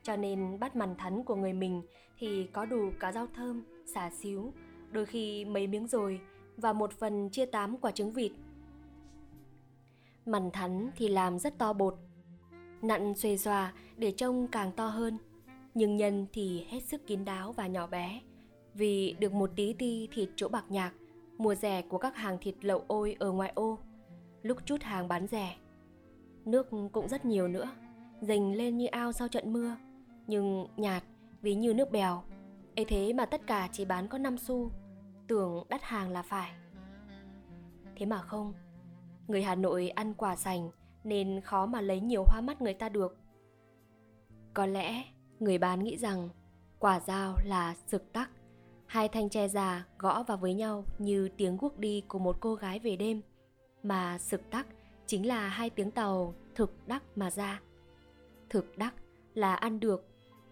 Cho 0.03 0.15
nên 0.15 0.59
bát 0.59 0.75
mằn 0.75 0.95
thắn 0.95 1.23
của 1.23 1.35
người 1.35 1.53
mình 1.53 1.81
thì 2.17 2.47
có 2.53 2.65
đủ 2.65 2.89
cả 2.99 3.11
rau 3.11 3.27
thơm, 3.35 3.63
xả 3.85 4.09
xíu, 4.09 4.53
đôi 4.91 5.05
khi 5.05 5.45
mấy 5.45 5.67
miếng 5.67 5.87
rồi 5.87 6.19
và 6.57 6.73
một 6.73 6.93
phần 6.93 7.29
chia 7.29 7.45
tám 7.45 7.77
quả 7.77 7.91
trứng 7.91 8.13
vịt. 8.13 8.31
Mằn 10.25 10.51
thắn 10.51 10.89
thì 10.95 11.07
làm 11.07 11.39
rất 11.39 11.57
to 11.57 11.73
bột, 11.73 11.95
nặn 12.87 13.15
xuề 13.15 13.37
xòa 13.37 13.73
để 13.97 14.11
trông 14.11 14.47
càng 14.47 14.71
to 14.71 14.87
hơn, 14.87 15.17
nhưng 15.73 15.97
nhân 15.97 16.27
thì 16.33 16.65
hết 16.69 16.83
sức 16.83 17.07
kín 17.07 17.25
đáo 17.25 17.51
và 17.51 17.67
nhỏ 17.67 17.87
bé, 17.87 18.21
vì 18.73 19.15
được 19.19 19.33
một 19.33 19.51
tí 19.55 19.73
ti 19.73 20.07
thịt 20.13 20.29
chỗ 20.35 20.47
bạc 20.47 20.65
nhạc, 20.69 20.93
mùa 21.37 21.55
rẻ 21.55 21.81
của 21.81 21.97
các 21.97 22.15
hàng 22.15 22.37
thịt 22.41 22.55
lậu 22.61 22.83
ôi 22.87 23.15
ở 23.19 23.31
ngoại 23.31 23.51
ô, 23.55 23.77
lúc 24.41 24.57
chút 24.65 24.81
hàng 24.81 25.07
bán 25.07 25.27
rẻ. 25.27 25.55
Nước 26.45 26.69
cũng 26.91 27.07
rất 27.07 27.25
nhiều 27.25 27.47
nữa, 27.47 27.69
dành 28.21 28.53
lên 28.53 28.77
như 28.77 28.85
ao 28.85 29.11
sau 29.11 29.27
trận 29.27 29.53
mưa, 29.53 29.75
nhưng 30.27 30.67
nhạt 30.77 31.03
vì 31.41 31.55
như 31.55 31.73
nước 31.73 31.91
bèo. 31.91 32.23
ấy 32.75 32.85
thế 32.85 33.13
mà 33.13 33.25
tất 33.25 33.47
cả 33.47 33.69
chỉ 33.71 33.85
bán 33.85 34.07
có 34.07 34.17
5 34.17 34.37
xu, 34.37 34.71
tưởng 35.27 35.63
đắt 35.69 35.83
hàng 35.83 36.09
là 36.09 36.21
phải. 36.21 36.51
Thế 37.95 38.05
mà 38.05 38.21
không, 38.21 38.53
người 39.27 39.43
Hà 39.43 39.55
Nội 39.55 39.89
ăn 39.89 40.13
quả 40.13 40.35
sành 40.35 40.69
nên 41.05 41.41
khó 41.41 41.65
mà 41.65 41.81
lấy 41.81 41.99
nhiều 41.99 42.23
hoa 42.27 42.41
mắt 42.41 42.61
người 42.61 42.73
ta 42.73 42.89
được. 42.89 43.17
Có 44.53 44.65
lẽ 44.65 45.03
người 45.39 45.57
bán 45.57 45.83
nghĩ 45.83 45.97
rằng 45.97 46.29
quả 46.79 46.99
dao 46.99 47.35
là 47.43 47.75
sực 47.87 48.13
tắc, 48.13 48.29
hai 48.85 49.07
thanh 49.07 49.29
tre 49.29 49.47
già 49.47 49.85
gõ 49.97 50.23
vào 50.23 50.37
với 50.37 50.53
nhau 50.53 50.83
như 50.99 51.29
tiếng 51.37 51.57
guốc 51.57 51.79
đi 51.79 52.03
của 52.07 52.19
một 52.19 52.37
cô 52.39 52.55
gái 52.55 52.79
về 52.79 52.95
đêm, 52.95 53.21
mà 53.83 54.17
sực 54.17 54.49
tắc 54.49 54.67
chính 55.05 55.27
là 55.27 55.47
hai 55.47 55.69
tiếng 55.69 55.91
tàu 55.91 56.33
thực 56.55 56.87
đắc 56.87 57.03
mà 57.15 57.31
ra. 57.31 57.61
Thực 58.49 58.77
đắc 58.77 58.93
là 59.33 59.55
ăn 59.55 59.79
được 59.79 60.07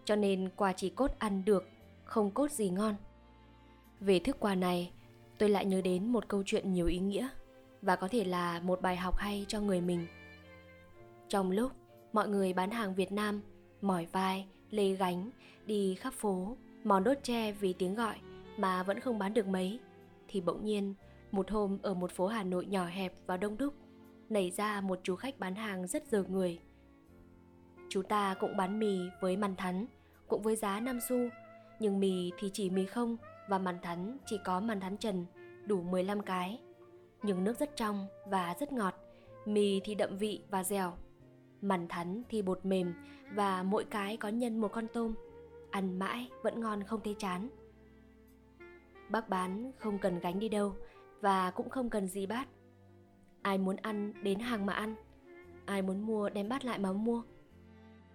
cho 0.06 0.16
nên 0.16 0.50
quả 0.56 0.74
chỉ 0.74 0.90
cốt 0.90 1.20
ăn 1.20 1.46
được, 1.46 1.68
không 2.04 2.32
cốt 2.32 2.52
gì 2.52 2.70
ngon. 2.70 2.96
Về 4.00 4.20
thức 4.20 4.40
quà 4.40 4.56
này, 4.56 4.92
tôi 5.38 5.50
lại 5.50 5.66
nhớ 5.66 5.82
đến 5.82 6.08
một 6.08 6.28
câu 6.28 6.44
chuyện 6.46 6.74
nhiều 6.74 6.88
ý 6.88 7.00
nghĩa 7.00 7.28
và 7.82 7.96
có 7.96 8.08
thể 8.08 8.24
là 8.24 8.60
một 8.60 8.82
bài 8.82 8.98
học 8.98 9.18
hay 9.18 9.46
cho 9.48 9.62
người 9.62 9.82
mình. 9.82 10.08
Trong 11.28 11.52
lúc 11.52 11.72
mọi 12.14 12.30
người 12.30 12.54
bán 12.54 12.72
hàng 12.72 12.96
Việt 12.96 13.12
Nam, 13.12 13.42
mỏi 13.82 14.08
vai, 14.12 14.48
lê 14.70 14.94
gánh, 14.94 15.30
đi 15.66 15.96
khắp 15.96 16.14
phố, 16.14 16.58
mòn 16.84 17.04
đốt 17.04 17.18
tre 17.24 17.52
vì 17.52 17.74
tiếng 17.74 17.96
gọi 17.96 18.16
mà 18.58 18.84
vẫn 18.84 19.00
không 19.00 19.20
bán 19.20 19.34
được 19.34 19.48
mấy, 19.48 19.80
thì 20.28 20.42
bỗng 20.42 20.66
nhiên 20.66 20.94
một 21.32 21.52
hôm 21.52 21.78
ở 21.82 21.94
một 21.94 22.12
phố 22.12 22.28
Hà 22.28 22.44
Nội 22.44 22.66
nhỏ 22.66 22.86
hẹp 22.86 23.14
và 23.26 23.38
đông 23.38 23.58
đúc, 23.58 23.74
nảy 24.30 24.52
ra 24.52 24.82
một 24.82 25.00
chú 25.04 25.16
khách 25.16 25.40
bán 25.40 25.56
hàng 25.56 25.88
rất 25.88 26.08
dở 26.08 26.24
người– 26.30 26.60
Chú 27.94 28.02
ta 28.02 28.36
cũng 28.40 28.58
bán 28.58 28.80
mì 28.80 29.00
với 29.20 29.38
mằn 29.38 29.56
thắn, 29.56 29.86
cũng 30.28 30.42
với 30.42 30.56
giá 30.56 30.80
5 30.80 31.00
xu, 31.10 31.16
nhưng 31.80 32.00
mì 32.00 32.32
thì 32.40 32.50
chỉ 32.54 32.70
mì 32.70 32.86
không 32.86 33.18
và 33.48 33.58
mằn 33.58 33.80
thắn 33.82 34.18
chỉ 34.26 34.40
có 34.44 34.60
mằn 34.60 34.80
thắn 34.80 34.98
trần, 34.98 35.26
đủ 35.66 35.82
15 35.82 36.22
cái. 36.22 36.60
Nhưng 37.24 37.44
nước 37.44 37.60
rất 37.60 37.76
trong 37.76 38.08
và 38.26 38.56
rất 38.60 38.72
ngọt, 38.72 38.94
mì 39.46 39.80
thì 39.84 39.96
đậm 39.96 40.18
vị 40.18 40.44
và 40.50 40.64
dẻo. 40.64 40.94
Mằn 41.64 41.88
thắn 41.88 42.24
thì 42.30 42.42
bột 42.42 42.66
mềm 42.66 42.94
và 43.36 43.64
mỗi 43.64 43.84
cái 43.84 44.18
có 44.18 44.30
nhân 44.30 44.62
một 44.62 44.68
con 44.68 44.88
tôm, 44.94 45.14
ăn 45.72 46.00
mãi 46.00 46.30
vẫn 46.42 46.60
ngon 46.60 46.84
không 46.84 47.02
thấy 47.04 47.16
chán. 47.20 47.50
Bác 49.10 49.30
bán 49.30 49.72
không 49.80 50.00
cần 50.00 50.20
gánh 50.20 50.40
đi 50.40 50.50
đâu 50.50 50.76
và 51.22 51.52
cũng 51.52 51.70
không 51.70 51.90
cần 51.90 52.08
gì 52.08 52.26
bát. 52.26 52.48
Ai 53.42 53.58
muốn 53.58 53.76
ăn 53.76 54.14
đến 54.24 54.40
hàng 54.40 54.66
mà 54.66 54.74
ăn, 54.74 54.96
ai 55.66 55.82
muốn 55.82 56.06
mua 56.06 56.30
đem 56.30 56.50
bát 56.50 56.66
lại 56.66 56.80
mà 56.80 56.92
mua 56.92 57.24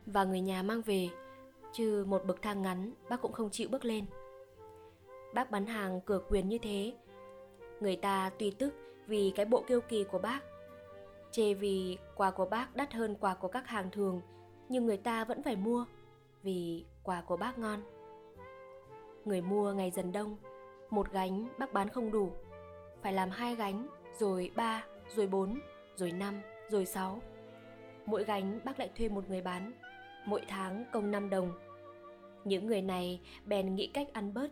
và 0.07 0.25
người 0.25 0.41
nhà 0.41 0.63
mang 0.63 0.83
về 0.83 1.09
chứ 1.73 2.05
một 2.09 2.23
bậc 2.27 2.43
thang 2.43 2.63
ngắn 2.63 2.93
bác 3.09 3.23
cũng 3.23 3.33
không 3.33 3.51
chịu 3.51 3.69
bước 3.71 3.85
lên 3.85 4.05
bác 5.35 5.51
bán 5.51 5.67
hàng 5.67 6.01
cửa 6.07 6.21
quyền 6.29 6.49
như 6.49 6.59
thế 6.59 6.95
người 7.81 7.97
ta 7.97 8.31
tùy 8.39 8.55
tức 8.59 8.75
vì 9.07 9.33
cái 9.37 9.47
bộ 9.47 9.65
kiêu 9.69 9.81
kỳ 9.81 10.05
của 10.05 10.19
bác 10.19 10.41
chê 11.39 11.55
vì 11.55 11.99
quà 12.17 12.31
của 12.31 12.47
bác 12.47 12.77
đắt 12.77 12.93
hơn 12.93 13.17
quà 13.21 13.35
của 13.35 13.49
các 13.49 13.67
hàng 13.67 13.91
thường 13.91 14.21
nhưng 14.69 14.87
người 14.87 14.97
ta 14.97 15.25
vẫn 15.25 15.43
phải 15.43 15.57
mua 15.57 15.85
vì 16.43 16.85
quà 17.03 17.21
của 17.21 17.37
bác 17.37 17.59
ngon 17.59 17.81
người 19.25 19.41
mua 19.41 19.73
ngày 19.73 19.91
dần 19.91 20.13
đông 20.13 20.37
một 20.91 21.13
gánh 21.13 21.49
bác 21.59 21.73
bán 21.73 21.89
không 21.89 22.11
đủ 22.11 22.33
phải 23.03 23.13
làm 23.13 23.31
hai 23.31 23.55
gánh 23.55 23.89
rồi 24.19 24.51
ba 24.57 24.85
rồi 25.17 25.27
bốn 25.27 25.59
rồi 25.97 26.13
năm 26.13 26.41
rồi 26.71 26.87
sáu 26.87 27.21
mỗi 28.07 28.25
gánh 28.25 28.61
bác 28.65 28.79
lại 28.79 28.91
thuê 28.97 29.09
một 29.09 29.29
người 29.29 29.43
bán 29.43 29.73
mỗi 30.29 30.43
tháng 30.49 30.85
công 30.93 31.11
5 31.11 31.31
đồng. 31.31 31.53
Những 32.45 32.67
người 32.67 32.83
này 32.83 33.21
bèn 33.45 33.75
nghĩ 33.75 33.87
cách 33.87 34.09
ăn 34.13 34.35
bớt. 34.35 34.51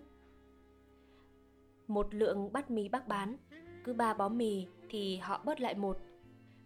Một 1.86 2.14
lượng 2.14 2.52
bát 2.52 2.70
mì 2.70 2.88
bác 2.88 3.08
bán, 3.08 3.36
cứ 3.84 3.92
ba 3.94 4.14
bó 4.14 4.28
mì 4.28 4.66
thì 4.88 5.16
họ 5.16 5.40
bớt 5.44 5.60
lại 5.60 5.74
một. 5.74 5.98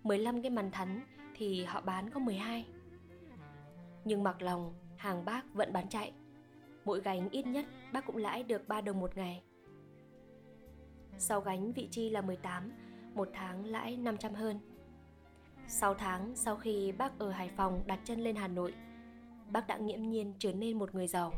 15 0.02 0.42
cái 0.42 0.50
màn 0.50 0.70
thắn 0.70 1.00
thì 1.34 1.64
họ 1.64 1.80
bán 1.80 2.10
có 2.10 2.20
12. 2.20 2.66
Nhưng 4.04 4.22
mặc 4.22 4.42
lòng, 4.42 4.74
hàng 4.96 5.24
bác 5.24 5.54
vẫn 5.54 5.72
bán 5.72 5.88
chạy. 5.88 6.12
Mỗi 6.84 7.00
gánh 7.00 7.28
ít 7.30 7.46
nhất 7.46 7.66
bác 7.92 8.06
cũng 8.06 8.16
lãi 8.16 8.42
được 8.42 8.68
3 8.68 8.80
đồng 8.80 9.00
một 9.00 9.16
ngày. 9.16 9.42
Sau 11.18 11.40
gánh 11.40 11.72
vị 11.72 11.88
chi 11.90 12.10
là 12.10 12.20
18, 12.20 12.72
một 13.14 13.28
tháng 13.32 13.64
lãi 13.64 13.96
500 13.96 14.34
hơn. 14.34 14.60
6 15.70 15.94
tháng 15.94 16.36
sau 16.36 16.56
khi 16.56 16.92
bác 16.92 17.18
ở 17.18 17.30
Hải 17.30 17.48
Phòng 17.48 17.82
đặt 17.86 18.00
chân 18.04 18.20
lên 18.20 18.36
Hà 18.36 18.48
Nội 18.48 18.74
bác 19.50 19.66
đã 19.66 19.76
nghiễm 19.76 20.02
nhiên 20.02 20.34
trở 20.38 20.52
nên 20.52 20.78
một 20.78 20.94
người 20.94 21.06
giàu 21.06 21.32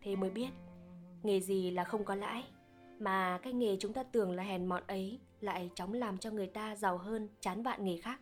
thế 0.00 0.16
mới 0.16 0.30
biết 0.30 0.48
nghề 1.22 1.40
gì 1.40 1.70
là 1.70 1.84
không 1.84 2.04
có 2.04 2.14
lãi 2.14 2.44
mà 2.98 3.38
cái 3.42 3.52
nghề 3.52 3.76
chúng 3.80 3.92
ta 3.92 4.02
tưởng 4.02 4.32
là 4.32 4.42
hèn 4.42 4.66
mọn 4.66 4.82
ấy 4.86 5.20
lại 5.44 5.70
chóng 5.74 5.92
làm 5.92 6.18
cho 6.18 6.30
người 6.30 6.46
ta 6.46 6.76
giàu 6.76 6.98
hơn, 6.98 7.28
chán 7.40 7.62
vạn 7.62 7.84
nghề 7.84 7.96
khác. 7.96 8.20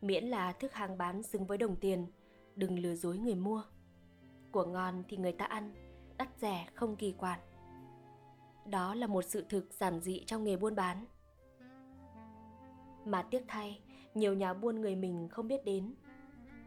Miễn 0.00 0.24
là 0.24 0.52
thức 0.52 0.72
hàng 0.72 0.98
bán 0.98 1.22
xứng 1.22 1.46
với 1.46 1.58
đồng 1.58 1.76
tiền, 1.76 2.06
đừng 2.56 2.78
lừa 2.78 2.94
dối 2.94 3.18
người 3.18 3.34
mua. 3.34 3.62
Của 4.52 4.64
ngon 4.64 5.02
thì 5.08 5.16
người 5.16 5.32
ta 5.32 5.44
ăn, 5.44 5.74
đắt 6.18 6.28
rẻ 6.38 6.66
không 6.74 6.96
kỳ 6.96 7.12
quản 7.12 7.40
đó 8.66 8.94
là 8.94 9.06
một 9.06 9.22
sự 9.22 9.44
thực 9.48 9.72
giản 9.72 10.00
dị 10.00 10.24
trong 10.26 10.44
nghề 10.44 10.56
buôn 10.56 10.74
bán. 10.74 11.04
Mà 13.04 13.22
tiếc 13.22 13.44
thay, 13.48 13.80
nhiều 14.14 14.34
nhà 14.34 14.54
buôn 14.54 14.80
người 14.80 14.96
mình 14.96 15.28
không 15.30 15.48
biết 15.48 15.64
đến. 15.64 15.94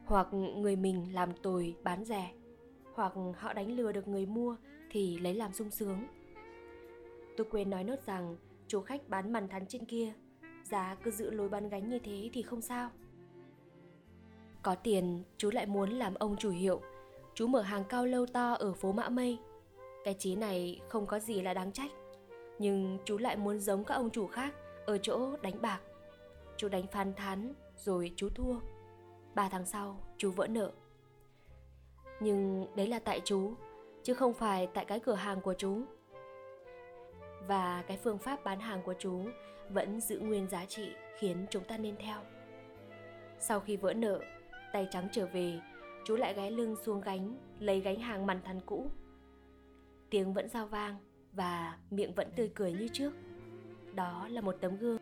Hoặc 0.06 0.28
người 0.34 0.76
mình 0.76 1.14
làm 1.14 1.34
tồi 1.44 1.76
bán 1.84 2.06
rẻ, 2.06 2.32
hoặc 2.94 3.14
họ 3.38 3.54
đánh 3.54 3.72
lừa 3.72 3.92
được 3.92 4.08
người 4.08 4.26
mua 4.26 4.56
thì 4.92 5.20
lấy 5.20 5.34
làm 5.34 5.54
sung 5.54 5.70
sướng. 5.70 6.08
Tôi 7.38 7.48
quên 7.52 7.70
nói 7.70 7.84
nốt 7.84 8.02
rằng 8.06 8.36
chú 8.68 8.82
khách 8.82 9.10
bán 9.10 9.34
mằn 9.34 9.48
thắn 9.48 9.66
trên 9.68 9.86
kia, 9.86 10.14
Giá 10.64 10.96
cứ 11.04 11.12
giữ 11.12 11.32
lối 11.32 11.50
bán 11.50 11.70
gánh 11.70 11.90
như 11.90 12.00
thế 12.00 12.30
thì 12.34 12.42
không 12.42 12.62
sao. 12.62 12.90
Có 14.62 14.76
tiền, 14.76 15.24
chú 15.38 15.50
lại 15.52 15.66
muốn 15.66 15.90
làm 15.90 16.14
ông 16.14 16.36
chủ 16.38 16.50
hiệu. 16.50 16.82
Chú 17.34 17.48
mở 17.48 17.62
hàng 17.62 17.84
cao 17.90 18.06
lâu 18.06 18.26
to 18.26 18.54
ở 18.54 18.74
phố 18.74 18.92
Mã 18.92 19.10
Mây. 19.10 19.40
Cái 20.04 20.16
chí 20.20 20.36
này 20.36 20.82
không 20.90 21.06
có 21.06 21.20
gì 21.20 21.42
là 21.42 21.54
đáng 21.54 21.72
trách, 21.72 21.92
Nhưng 22.60 22.98
chú 23.06 23.18
lại 23.18 23.36
muốn 23.36 23.60
giống 23.60 23.84
các 23.84 23.96
ông 23.96 24.10
chủ 24.10 24.28
khác 24.28 24.54
Ở 24.86 24.98
chỗ 24.98 25.38
đánh 25.38 25.62
bạc. 25.62 25.80
Chú 26.58 26.70
đánh 26.70 26.88
phan 26.88 27.14
thán, 27.14 27.54
rồi 27.76 28.12
chú 28.16 28.30
thua. 28.36 28.56
Ba 29.36 29.50
tháng 29.50 29.66
sau, 29.66 29.98
chú 30.18 30.32
vỡ 30.32 30.48
nợ. 30.48 30.72
Nhưng 32.20 32.66
đấy 32.76 32.88
là 32.88 33.00
tại 33.00 33.22
chú, 33.26 33.54
Chứ 34.04 34.14
không 34.14 34.34
phải 34.34 34.68
tại 34.68 34.86
cái 34.86 35.00
cửa 35.00 35.14
hàng 35.14 35.42
của 35.42 35.54
chú 35.54 35.82
và 37.48 37.84
cái 37.88 37.98
phương 37.98 38.18
pháp 38.18 38.44
bán 38.44 38.60
hàng 38.60 38.82
của 38.86 38.94
chú 39.00 39.22
vẫn 39.70 40.02
giữ 40.02 40.20
nguyên 40.20 40.48
giá 40.48 40.66
trị 40.66 40.92
khiến 41.20 41.46
chúng 41.50 41.64
ta 41.64 41.78
nên 41.78 41.96
theo. 41.96 42.20
Sau 43.40 43.60
khi 43.60 43.78
vỡ 43.78 43.94
nợ, 43.94 44.20
tay 44.74 44.88
trắng 44.92 45.08
trở 45.12 45.26
về, 45.26 45.60
chú 46.06 46.16
lại 46.16 46.34
ghé 46.34 46.50
lưng 46.50 46.76
xuống 46.84 47.02
gánh, 47.02 47.36
lấy 47.60 47.80
gánh 47.82 48.00
hàng 48.00 48.26
mằn 48.26 48.42
thằn 48.42 48.60
cũ. 48.66 48.92
Tiếng 50.10 50.34
vẫn 50.34 50.50
giao 50.50 50.68
vang 50.68 50.96
và 51.34 51.78
miệng 51.92 52.14
vẫn 52.14 52.28
tươi 52.36 52.52
cười 52.56 52.74
như 52.74 52.88
trước. 52.94 53.14
Đó 53.94 54.28
là 54.32 54.42
một 54.42 54.56
tấm 54.62 54.78
gương 54.78 54.98